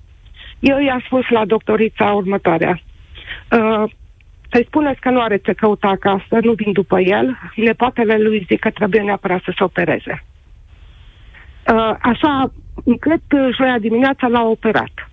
[0.59, 2.81] Eu i-am spus la doctorița următoarea.
[3.51, 3.91] Uh,
[4.51, 7.39] să-i spuneți că nu are ce căuta acasă, nu vin după el.
[7.55, 10.25] Nepoatele lui zic că trebuie neapărat să se opereze.
[11.73, 12.53] Uh, așa,
[13.01, 15.11] cred că joia dimineața l-a operat.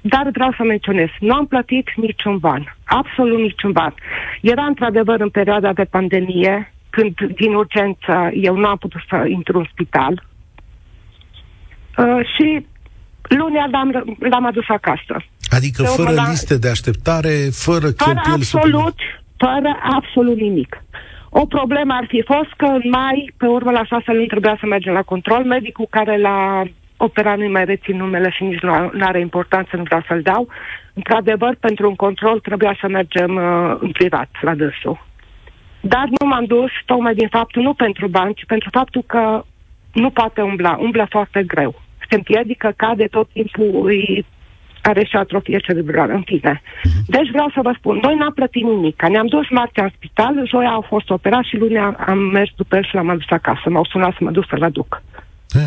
[0.00, 3.94] Dar vreau să menționez, nu am plătit niciun ban, absolut niciun ban.
[4.40, 9.58] Era într-adevăr în perioada de pandemie, când din urgență eu nu am putut să intru
[9.58, 10.24] în spital.
[11.98, 12.66] Uh, și
[13.22, 15.16] lunea l-am, l-am adus acasă.
[15.50, 18.98] Adică de fără liste de așteptare, fără, fără absolut,
[19.36, 20.82] fără absolut nimic.
[21.30, 24.66] O problemă ar fi fost că în mai, pe urmă la șase luni, trebuia să
[24.66, 25.44] mergem la control.
[25.44, 26.62] Medicul care l-a
[26.96, 30.48] operat nu mai rețin numele și nici nu are importanță, nu vreau să-l dau.
[30.92, 35.08] Într-adevăr, pentru un control trebuia să mergem uh, în privat la dânsul.
[35.80, 39.44] Dar nu m-am dus tocmai din faptul, nu pentru bani, ci pentru faptul că
[39.92, 41.80] nu poate umbla, umblă foarte greu.
[42.08, 44.24] Se împiedică, cade tot timpul, îi
[44.82, 46.62] are și atrofie cerebrală, în fine.
[46.62, 47.04] Uh-huh.
[47.06, 49.02] Deci vreau să vă spun, noi n-am plătit nimic.
[49.02, 52.84] Ne-am dus marțea în spital, joia au fost operat și lunea am mers după el
[52.84, 53.70] și l-am adus acasă.
[53.70, 55.02] M-au sunat să mă duc să-l aduc.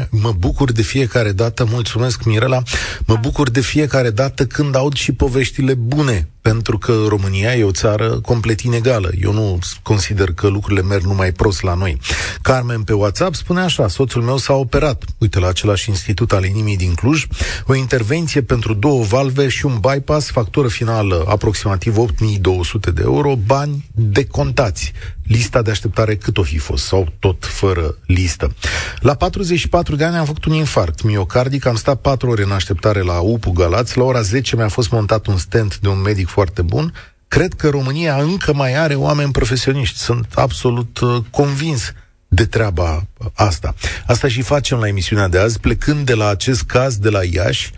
[0.09, 2.61] Mă bucur de fiecare dată, mulțumesc Mirela,
[3.05, 7.71] mă bucur de fiecare dată când aud și poveștile bune pentru că România e o
[7.71, 9.09] țară complet inegală.
[9.21, 11.97] Eu nu consider că lucrurile merg numai prost la noi.
[12.41, 16.77] Carmen pe WhatsApp spune așa, soțul meu s-a operat, uite, la același institut al inimii
[16.77, 17.27] din Cluj,
[17.67, 23.89] o intervenție pentru două valve și un bypass, factură finală aproximativ 8200 de euro, bani
[23.91, 24.93] decontați.
[25.33, 28.55] Lista de așteptare cât o fi fost, sau tot fără listă.
[28.99, 33.01] La 44 de ani am făcut un infarct miocardic, am stat 4 ore în așteptare
[33.01, 36.61] la UPU Galați, la ora 10 mi-a fost montat un stent de un medic foarte
[36.61, 36.93] bun.
[37.27, 39.97] Cred că România încă mai are oameni profesioniști.
[39.97, 41.93] Sunt absolut uh, convins
[42.27, 43.75] de treaba asta.
[44.05, 47.71] Asta și facem la emisiunea de azi, plecând de la acest caz de la Iași,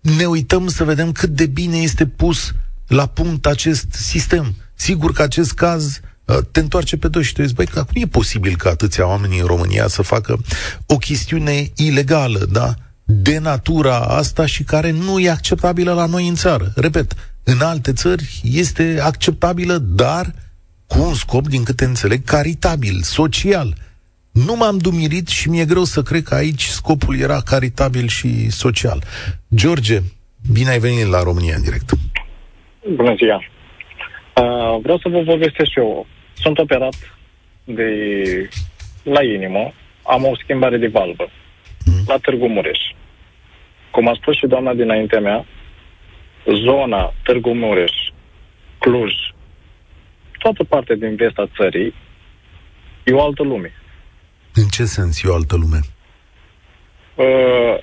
[0.00, 2.52] ne uităm să vedem cât de bine este pus
[2.86, 4.54] la punct acest sistem.
[4.74, 6.14] Sigur că acest caz uh,
[6.52, 9.46] te întoarce pe dos și te zici, băi, cum e posibil ca atâția oameni în
[9.46, 10.38] România să facă
[10.86, 12.74] o chestiune ilegală, da?
[13.04, 16.72] De natura asta și care nu e acceptabilă la noi în țară.
[16.76, 17.12] Repet,
[17.44, 20.34] în alte țări este acceptabilă, dar
[20.86, 23.74] cu un scop, din câte înțeleg, caritabil, social.
[24.32, 29.02] Nu m-am dumirit și mi-e greu să cred că aici scopul era caritabil și social.
[29.54, 29.98] George,
[30.52, 31.90] bine ai venit la România în direct.
[32.94, 33.36] Bună ziua!
[33.36, 36.06] Uh, vreau să vă povestesc și eu.
[36.36, 37.16] Sunt operat
[37.64, 37.90] de
[39.02, 39.72] la inimă,
[40.02, 41.30] am o schimbare de valvă
[41.84, 42.02] mm.
[42.06, 42.78] la Târgu Mureș.
[43.90, 45.46] Cum a spus și doamna dinaintea mea,
[46.46, 47.92] zona Târgu Mureș,
[48.78, 49.12] Cluj,
[50.38, 51.94] toată partea din vesta țării,
[53.04, 53.72] e o altă lume.
[54.54, 55.78] În ce sens e o altă lume?
[57.14, 57.78] Uh,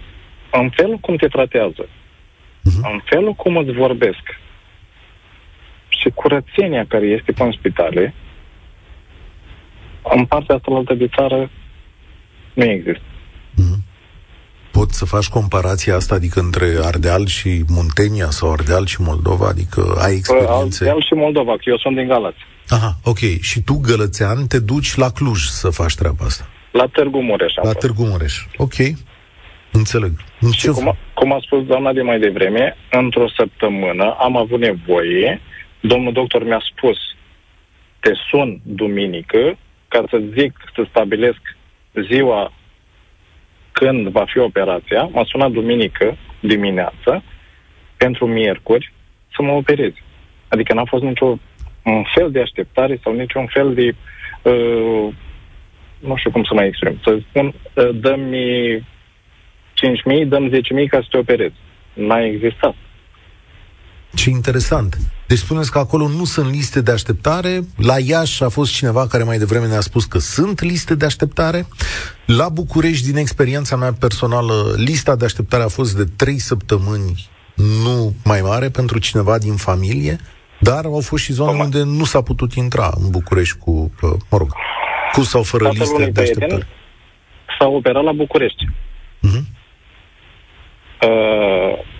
[0.51, 2.91] în felul cum te tratează, uh-huh.
[2.91, 4.39] în felul cum îți vorbesc
[5.87, 8.13] și curățenia care este pe în spitale,
[10.03, 11.49] în partea asta de țară
[12.53, 13.01] nu există.
[13.57, 13.91] Uh-huh
[14.77, 19.47] poți să faci comparația asta, adică între Ardeal și Muntenia sau Ardeal și Moldova?
[19.47, 20.83] Adică ai experiențe?
[20.83, 22.41] Ardeal și Moldova, că eu sunt din Galați.
[22.67, 23.21] Aha, ok.
[23.41, 26.45] Și tu, gălățean, te duci la Cluj să faci treaba asta?
[26.71, 27.53] La Târgu Mureș.
[27.63, 28.35] La Târgu Mureș.
[28.57, 28.77] Ok.
[29.71, 30.11] Înțeleg.
[30.39, 34.59] În și ce cum, cum a spus doamna de mai devreme, într-o săptămână am avut
[34.59, 35.41] nevoie,
[35.79, 36.97] domnul doctor mi-a spus,
[37.99, 39.57] te sun duminică
[39.93, 41.41] ca să zic, să stabilesc
[42.09, 42.53] ziua
[43.71, 47.23] când va fi operația, m-a sunat duminică dimineață
[47.97, 48.93] pentru miercuri
[49.35, 49.91] să mă operez.
[50.47, 51.39] Adică n-a fost niciun
[51.83, 53.95] un fel de așteptare sau niciun fel de
[54.41, 55.13] uh,
[55.99, 56.99] nu știu cum să mai exprim.
[57.03, 58.87] Să spun, uh, dăm-mi
[60.19, 61.55] 5.000, dăm 10.000 ca să te operezi.
[61.93, 62.75] n-a existat.
[64.15, 64.97] Ce interesant.
[65.27, 67.59] Deci spuneți că acolo nu sunt liste de așteptare.
[67.77, 71.65] La Iași a fost cineva care mai devreme ne-a spus că sunt liste de așteptare.
[72.25, 78.13] La București, din experiența mea personală, lista de așteptare a fost de trei săptămâni, nu
[78.23, 80.19] mai mare, pentru cineva din familie.
[80.59, 81.59] Dar au fost și zone Cum?
[81.59, 83.91] unde nu s-a putut intra în București cu,
[84.29, 84.53] mă rog,
[85.13, 86.67] cu sau fără Tatăl liste de așteptare.
[87.59, 88.65] S-a operat la București.
[89.27, 89.43] Uh-huh.
[91.01, 91.91] Uh,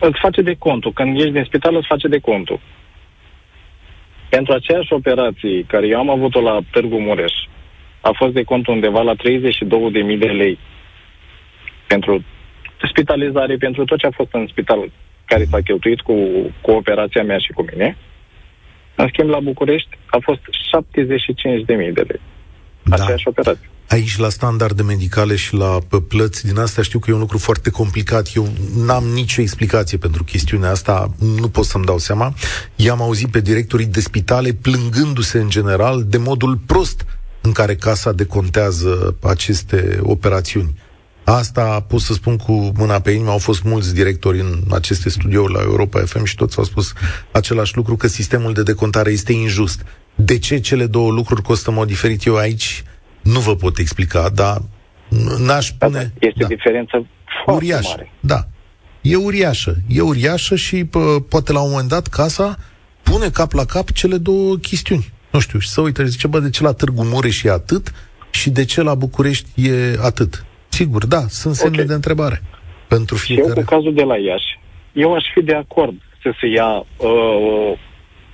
[0.00, 0.92] îți face de contul.
[0.92, 2.60] Când ești din spital, îți face de contul.
[4.28, 7.32] Pentru aceeași operație care eu am avut-o la Târgu Mureș,
[8.00, 10.58] a fost de cont undeva la 32.000 de lei
[11.86, 12.24] pentru
[12.88, 14.90] spitalizare, pentru tot ce a fost în spital
[15.24, 16.14] care s-a cheltuit cu,
[16.60, 17.96] cu operația mea și cu mine.
[18.94, 22.20] În schimb, la București a fost 75.000 de lei.
[22.82, 22.94] Da.
[22.94, 23.68] Aceeași operație.
[23.90, 27.70] Aici, la standarde medicale și la plăți din asta, știu că e un lucru foarte
[27.70, 28.28] complicat.
[28.34, 32.34] Eu n-am nicio explicație pentru chestiunea asta, nu pot să-mi dau seama.
[32.76, 37.04] I-am auzit pe directorii de spitale plângându-se în general de modul prost
[37.40, 40.74] în care casa decontează aceste operațiuni.
[41.24, 45.52] Asta pot să spun cu mâna pe inimă, au fost mulți directori în aceste studiouri
[45.52, 46.92] la Europa FM și toți au spus
[47.32, 49.82] același lucru, că sistemul de decontare este injust.
[50.14, 52.24] De ce cele două lucruri costă în mod diferit?
[52.24, 52.84] Eu aici
[53.22, 54.62] nu vă pot explica, dar
[55.38, 56.12] n-aș da, pune...
[56.18, 56.46] Da, este da.
[56.46, 57.06] diferență
[57.44, 57.88] foarte uriașă.
[57.88, 58.12] mare.
[58.20, 58.40] Da.
[59.00, 59.76] E uriașă.
[59.88, 62.56] E uriașă și pă, poate la un moment dat casa
[63.02, 65.12] pune cap la cap cele două chestiuni.
[65.30, 67.92] Nu știu, și să uite, zice, bă, de ce la Târgu Mureș e atât
[68.30, 70.44] și de ce la București e atât?
[70.68, 71.86] Sigur, da, sunt semne okay.
[71.86, 72.42] de întrebare
[72.88, 73.50] pentru fiecare.
[73.50, 74.58] Și eu cu cazul de la Iași,
[74.92, 77.78] eu aș fi de acord să se ia uh,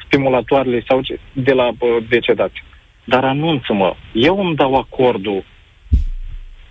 [0.06, 1.76] stimulatoarele sau ce, de la uh,
[2.08, 2.62] decedați.
[3.06, 5.44] Dar anunță-mă, eu îmi dau acordul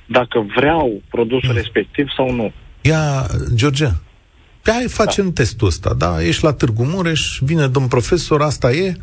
[0.06, 1.56] dacă vreau produsul mm.
[1.56, 2.52] respectiv sau nu.
[2.82, 3.88] Ia, George,
[4.62, 5.32] pe hai facem da.
[5.34, 6.24] testul ăsta, da?
[6.24, 8.94] Ești la Târgu Mureș, vine domn profesor, asta e,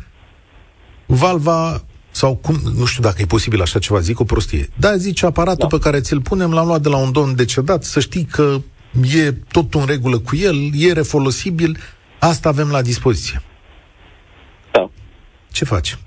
[1.05, 4.69] valva sau cum, nu știu dacă e posibil așa ceva, zic o prostie.
[4.75, 5.77] Da, zice, aparatul da.
[5.77, 8.57] pe care ți-l punem l-am luat de la un domn decedat, să știi că
[9.15, 11.77] e tot în regulă cu el, e refolosibil,
[12.19, 13.41] asta avem la dispoziție.
[14.71, 14.89] Da.
[15.51, 15.97] Ce faci?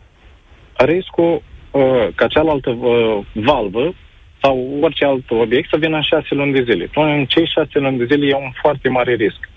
[0.77, 3.95] Riscul uh, ca cealaltă uh, valvă
[4.43, 6.91] sau orice alt obiect să vină în șase luni de zile.
[6.95, 9.49] În cei șase luni de zile e un foarte mare risc.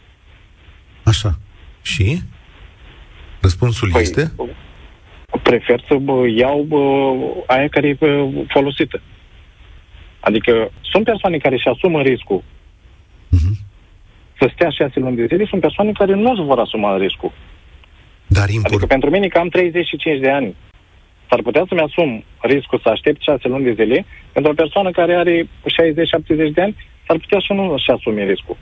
[1.04, 1.38] Așa.
[1.82, 2.20] Și?
[3.42, 4.32] Răspunsul păi, este?
[5.44, 6.78] prefer să bă, iau bă,
[7.48, 9.02] aia care e bă, folosită.
[10.20, 12.44] Adică sunt persoane care își asumă riscul
[13.36, 13.56] uh-huh.
[14.40, 17.32] să stea șase luni de zile, sunt persoane care nu își vor asuma riscul.
[18.28, 18.74] Dar import...
[18.74, 20.56] Adică pentru mine, că am 35 de ani,
[21.30, 25.14] s-ar putea să-mi asum riscul să aștept șase luni de zile, pentru o persoană care
[25.16, 25.48] are 60-70
[26.54, 26.76] de ani,
[27.08, 28.58] s-ar putea să nu își asume riscul.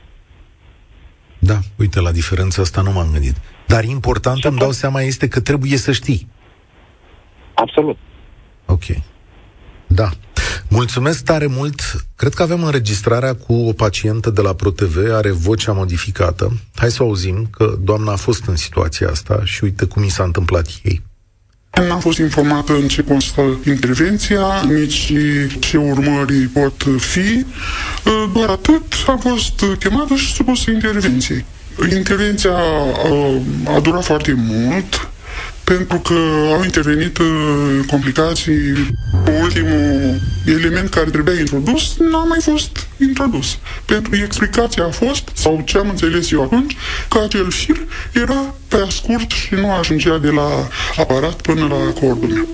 [1.39, 3.35] Da, uite, la diferența asta nu m-am gândit.
[3.67, 6.27] Dar important, îmi dau seama, este că trebuie să știi.
[7.53, 7.97] Absolut.
[8.65, 8.83] Ok.
[9.87, 10.09] Da.
[10.69, 11.81] Mulțumesc tare mult.
[12.15, 16.51] Cred că avem înregistrarea cu o pacientă de la ProTV, are vocea modificată.
[16.75, 20.09] Hai să o auzim că doamna a fost în situația asta și uite cum i
[20.09, 21.01] s-a întâmplat ei.
[21.85, 25.13] N-am fost informată în ce constă intervenția, nici
[25.59, 27.45] ce urmări pot fi.
[28.33, 31.45] Doar atât am fost chemată și supusă intervenției.
[31.95, 32.55] Intervenția
[33.75, 35.09] a durat foarte mult,
[35.73, 36.13] pentru că
[36.53, 37.25] au intervenit uh,
[37.87, 38.95] complicații.
[39.41, 43.57] Ultimul element care trebuia introdus n-a mai fost introdus.
[43.85, 46.75] Pentru că explicația a fost, sau ce am înțeles eu atunci,
[47.09, 47.77] că acel fir
[48.13, 52.47] era prea scurt și nu ajungea de la aparat până la cordul meu.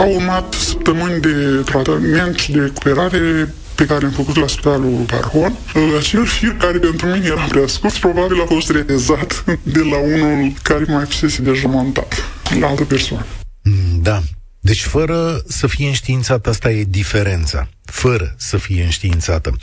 [0.00, 5.52] Au urmat săptămâni de tratament și de recuperare pe care am făcut la spitalul Parhon,
[5.98, 10.52] acel fir care pentru mine era prea scurt, probabil a fost retezat de la unul
[10.62, 12.14] care mai fusese deja montat,
[12.60, 13.24] la altă persoană.
[13.62, 14.20] Mm, da.
[14.60, 17.68] Deci fără să fie înștiințată, asta e diferența.
[17.84, 19.56] Fără să fie înștiințată.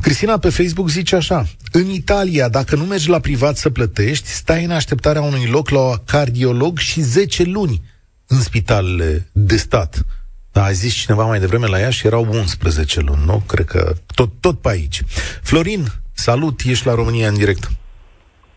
[0.00, 4.64] Cristina pe Facebook zice așa, în Italia, dacă nu mergi la privat să plătești, stai
[4.64, 7.82] în așteptarea unui loc la cardiolog și 10 luni
[8.26, 10.04] în spitalele de stat.
[10.52, 13.42] Da, a zis cineva mai devreme la ea și erau 11 luni, nu?
[13.46, 15.02] Cred că tot, tot pe aici.
[15.42, 17.70] Florin, salut, ești la România în direct.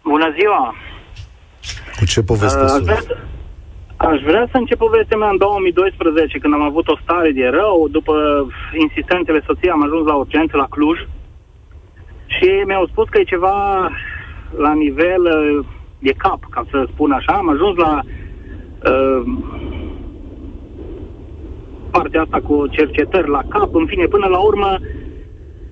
[0.04, 0.76] Bună ziua!
[1.98, 3.00] Cu ce poveste uh,
[4.00, 7.32] aș, vrea, aș vrea să încep povestea mea în 2012, când am avut o stare
[7.32, 7.88] de rău.
[7.92, 8.14] După
[8.78, 11.00] insistențele soției am ajuns la urgență la Cluj
[12.26, 13.90] și mi-au spus că e ceva
[14.58, 15.66] la nivel uh,
[16.00, 17.34] de cap, ca să spun așa.
[17.34, 18.02] Am ajuns la
[18.90, 19.22] uh,
[21.92, 24.78] partea asta cu cercetări la cap, în fine, până la urmă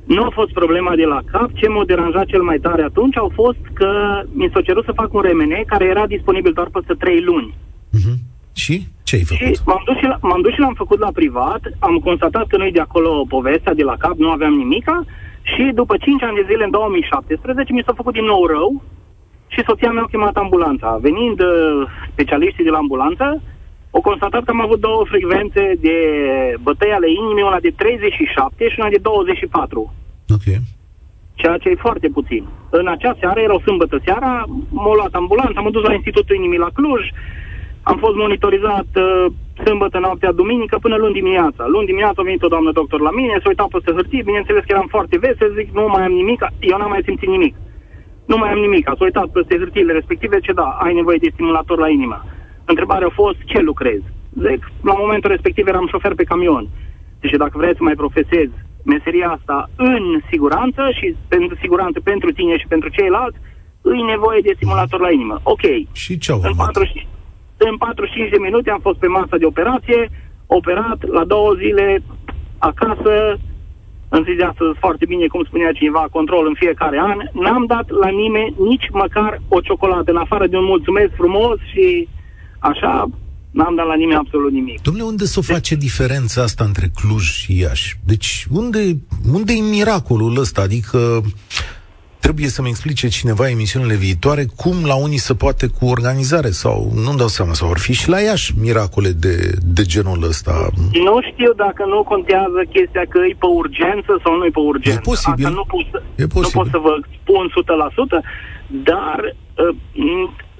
[0.03, 1.49] Nu a fost problema de la cap.
[1.53, 5.13] Ce m-a deranjat cel mai tare atunci au fost că mi s-a cerut să fac
[5.13, 7.53] un remene care era disponibil doar peste trei luni.
[8.67, 8.73] Uh-huh.
[8.73, 9.55] Și ce ai făcut?
[9.55, 12.57] Și m-am dus și, la, m-am dus și l-am făcut la privat, am constatat că
[12.57, 15.05] nu-i de acolo povestea de la cap, nu aveam nimica
[15.41, 18.83] și după 5 ani de zile, în 2017, mi s-a făcut din nou rău
[19.47, 20.97] și soția mea a chemat ambulanța.
[21.01, 21.49] Venind uh,
[22.11, 23.41] specialiștii de la ambulanță,
[23.91, 25.97] au constatat că am avut două frecvențe de
[26.61, 29.93] bătăi ale inimii, una de 37 și una de 24.
[30.29, 30.47] Ok.
[31.33, 32.43] Ceea ce e foarte puțin.
[32.69, 36.65] În acea seară, era o sâmbătă seara, m-a luat ambulanța, am dus la Institutul Inimii
[36.65, 37.03] la Cluj,
[37.91, 39.25] am fost monitorizat uh,
[39.63, 41.63] sâmbătă, noaptea, duminică, până luni dimineața.
[41.67, 44.71] Luni dimineața a venit o doamnă doctor la mine, s-a uitat peste hârtie, bineînțeles că
[44.75, 47.55] eram foarte vesel, zic, nu mai am nimic, eu n-am mai simțit nimic.
[48.31, 51.77] Nu mai am nimic, s-a uitat peste hârtiile respective, ce da, ai nevoie de stimulator
[51.79, 52.17] la inimă.
[52.65, 54.07] Întrebarea a fost, ce lucrezi?
[54.47, 56.65] Zic, la momentul respectiv eram șofer pe camion.
[57.19, 58.55] Deci dacă vrei să mai profesezi
[58.93, 63.37] meseria asta în siguranță și pentru siguranță pentru tine și pentru ceilalți,
[63.81, 65.39] îi nevoie de stimulator la inimă.
[65.43, 65.65] Ok.
[65.91, 67.07] Și ce au în 45,
[67.57, 70.09] în 45 de minute am fost pe masa de operație,
[70.45, 72.03] operat la două zile
[72.57, 73.13] acasă,
[74.09, 77.17] în zi de astăzi foarte bine, cum spunea cineva, control în fiecare an.
[77.43, 82.07] N-am dat la nimeni nici măcar o ciocolată, în afară de un mulțumesc frumos și
[82.59, 83.09] așa,
[83.51, 84.81] n-am dat la nimeni absolut nimic.
[84.81, 85.49] Domnule, unde se deci...
[85.49, 87.95] face diferența asta între Cluj și Iași?
[88.05, 88.97] Deci, unde,
[89.33, 90.61] unde e miracolul ăsta?
[90.61, 91.21] Adică,
[92.19, 97.17] trebuie să-mi explice cineva emisiunile viitoare cum la unii se poate cu organizare sau, nu-mi
[97.17, 99.35] dau seama, sau ar fi și la Iași miracole de,
[99.75, 100.53] de genul ăsta.
[101.07, 104.99] Nu știu dacă nu contează chestia că e pe urgență sau nu e pe urgență.
[104.99, 105.45] E posibil.
[105.45, 106.41] Asta nu pot să, e posibil.
[106.45, 107.43] Nu pot să vă spun
[108.19, 108.23] 100%,
[108.89, 109.75] dar uh,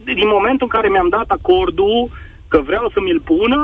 [0.04, 1.98] din momentul în care mi-am dat acordul
[2.48, 3.62] că vreau să mi-l pună,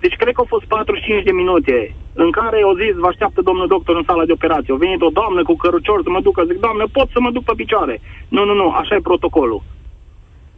[0.00, 1.94] deci cred că au fost 45 de minute
[2.24, 4.72] în care au zis, vă așteaptă domnul doctor în sala de operație.
[4.74, 7.44] A venit o doamnă cu cărucior să mă ducă, zic, doamnă, pot să mă duc
[7.44, 8.00] pe picioare.
[8.28, 9.62] Nu, nu, nu, așa e protocolul.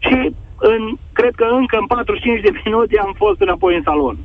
[0.07, 0.17] Și
[0.73, 0.83] în,
[1.13, 4.17] cred că încă în 45 de minute am fost înapoi în salon.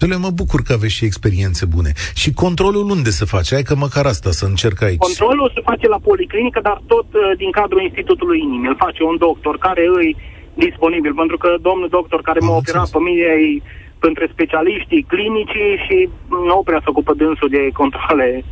[0.00, 1.92] Dom'le, mă bucur că aveți și experiențe bune.
[2.14, 3.54] Și controlul unde se face?
[3.54, 5.06] Hai că măcar asta să încerc aici.
[5.10, 8.68] Controlul se face la policlinică, dar tot uh, din cadrul Institutului Inimii.
[8.68, 10.16] Îl face un doctor care îi
[10.54, 13.62] disponibil, pentru că domnul doctor care m-a operat pe mine e
[14.04, 18.44] între specialiștii clinici și nu prea se ocupă dânsul de controle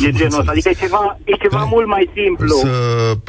[0.00, 0.50] de genul ăsta.
[0.50, 1.64] Adică e ceva, e ceva da.
[1.64, 2.56] mult mai simplu.
[2.56, 2.68] Să,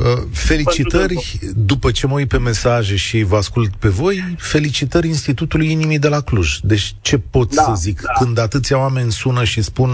[0.04, 5.72] uh, felicitări, după ce mă uit pe mesaje și vă ascult pe voi, felicitări Institutului
[5.72, 6.58] Inimii de la Cluj.
[6.62, 8.02] Deci ce pot da, să zic?
[8.02, 8.12] Da.
[8.20, 9.90] Când atâția oameni sună și spun,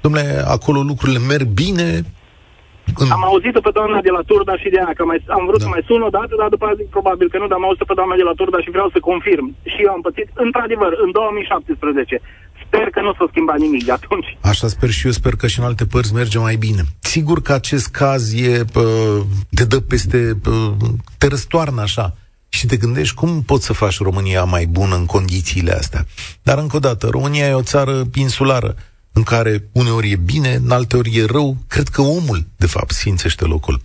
[0.00, 2.04] domnule, acolo lucrurile merg bine,
[3.00, 3.10] în...
[3.16, 5.64] Am auzit-o pe doamna de la Turda și de aia, că mai, am vrut da.
[5.64, 7.90] să mai sun o dată, dar după aia zic probabil că nu, dar am auzit-o
[7.90, 9.46] pe doamna de la Turda și vreau să confirm.
[9.72, 12.20] Și eu am pățit, într-adevăr, în 2017.
[12.64, 14.30] Sper că nu s-a schimbat nimic de atunci.
[14.52, 16.82] Așa sper și eu, sper că și în alte părți merge mai bine.
[17.14, 18.84] Sigur că acest caz e, pă,
[19.56, 20.52] te dă peste, pă,
[21.18, 22.06] te răstoarnă așa
[22.56, 26.04] și te gândești cum poți să faci România mai bună în condițiile astea.
[26.42, 28.76] Dar încă o dată, România e o țară insulară
[29.14, 31.56] în care uneori e bine, în alte ori e rău.
[31.68, 33.76] Cred că omul, de fapt, sfințește locul.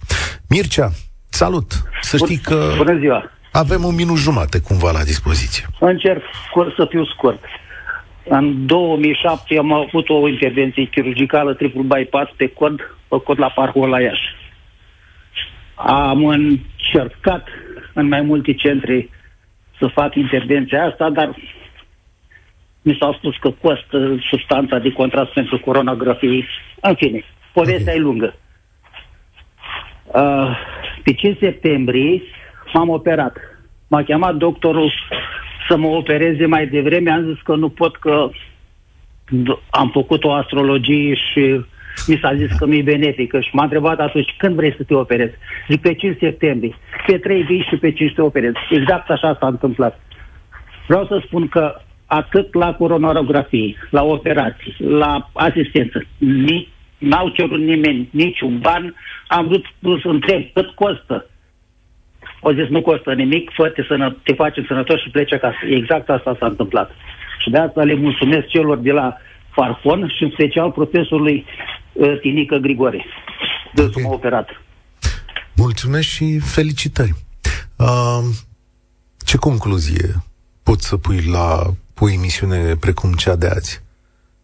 [0.49, 0.89] Mircea,
[1.29, 1.71] salut!
[2.01, 3.31] Să știi că Bună ziua!
[3.51, 5.65] avem un minut jumate cumva la dispoziție.
[5.79, 7.43] Încerc scurt, să fiu scurt.
[8.23, 14.01] În 2007 am avut o intervenție chirurgicală triple bypass pe cod, făcut la parcul la
[14.01, 14.35] Iași.
[15.75, 17.47] Am încercat
[17.93, 19.09] în mai multe centre
[19.79, 21.35] să fac intervenția asta, dar
[22.89, 26.47] mi s-a spus că costă substanța de contrast pentru coronografie.
[26.81, 27.23] În fine,
[27.53, 27.95] povestea okay.
[27.95, 28.35] e lungă.
[30.05, 30.57] Uh,
[31.03, 32.21] pe 5 septembrie
[32.73, 33.37] m-am operat.
[33.87, 34.91] M-a chemat doctorul
[35.67, 37.11] să mă opereze mai devreme.
[37.11, 38.29] Am zis că nu pot că
[39.69, 41.65] am făcut o astrologie și
[42.07, 45.35] mi s-a zis că mi-e benefică și m-a întrebat atunci când vrei să te operezi.
[45.69, 46.75] Zic pe 5 septembrie.
[47.05, 48.57] Pe 3 vii și pe 5 te operezi.
[48.69, 49.99] Exact așa s-a întâmplat.
[50.87, 56.05] Vreau să spun că atât la coronarografie, la operații, la asistență.
[56.17, 58.95] Nici, n-au cerut nimeni niciun ban.
[59.27, 59.47] Am
[59.81, 61.29] vrut să întreb cât costă.
[62.41, 65.57] Au zis nu costă nimic, fă te, sănă, te facem sănătos și pleci acasă.
[65.69, 66.91] Exact asta s-a întâmplat.
[67.39, 69.17] Și de asta le mulțumesc celor de la
[69.49, 71.45] Farfon și în special profesorului
[71.93, 73.05] uh, Tinică Grigore.
[73.73, 74.03] De okay.
[74.03, 74.49] m-a operat.
[75.55, 77.13] Mulțumesc și felicitări.
[77.77, 78.23] Uh,
[79.25, 80.23] ce concluzie
[80.63, 83.81] poți să pui la o emisiune precum cea de azi.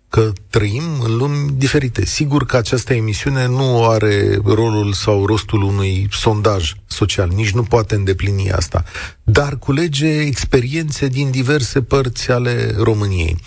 [0.09, 2.05] Că trăim în lumi diferite.
[2.05, 7.95] Sigur că această emisiune nu are rolul sau rostul unui sondaj social, nici nu poate
[7.95, 8.83] îndeplini asta,
[9.23, 13.37] dar culege experiențe din diverse părți ale României.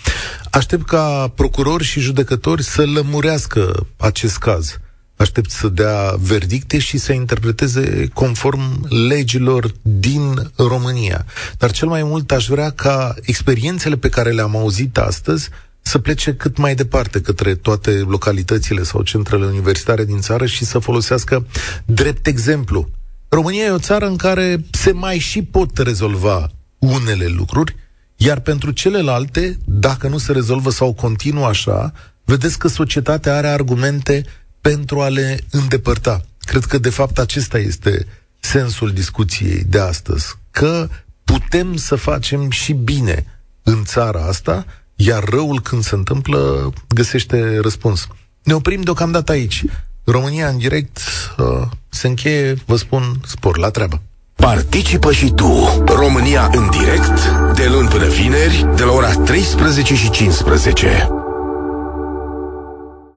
[0.51, 4.79] Aștept ca procurori și judecători să lămurească acest caz.
[5.19, 11.25] Aștept să dea verdicte și să interpreteze conform legilor din România.
[11.57, 15.49] Dar cel mai mult aș vrea ca experiențele pe care le-am auzit astăzi
[15.81, 20.79] să plece cât mai departe către toate localitățile sau centrele universitare din țară și să
[20.79, 21.45] folosească
[21.85, 22.89] drept exemplu.
[23.29, 27.75] România e o țară în care se mai și pot rezolva unele lucruri,
[28.15, 31.93] iar pentru celelalte, dacă nu se rezolvă sau continuă așa,
[32.23, 34.25] vedeți că societatea are argumente
[34.61, 36.21] pentru a le îndepărta.
[36.39, 38.05] Cred că, de fapt, acesta este
[38.39, 40.35] sensul discuției de astăzi.
[40.51, 40.89] Că
[41.23, 43.25] putem să facem și bine
[43.63, 48.07] în țara asta, iar răul când se întâmplă găsește răspuns.
[48.43, 49.63] Ne oprim deocamdată aici.
[50.03, 50.99] România în direct
[51.37, 54.01] uh, se încheie, vă spun, spor la treabă.
[54.35, 60.09] Participă și tu, România în direct, de luni până vineri, de la ora 13 și
[60.09, 61.18] 15.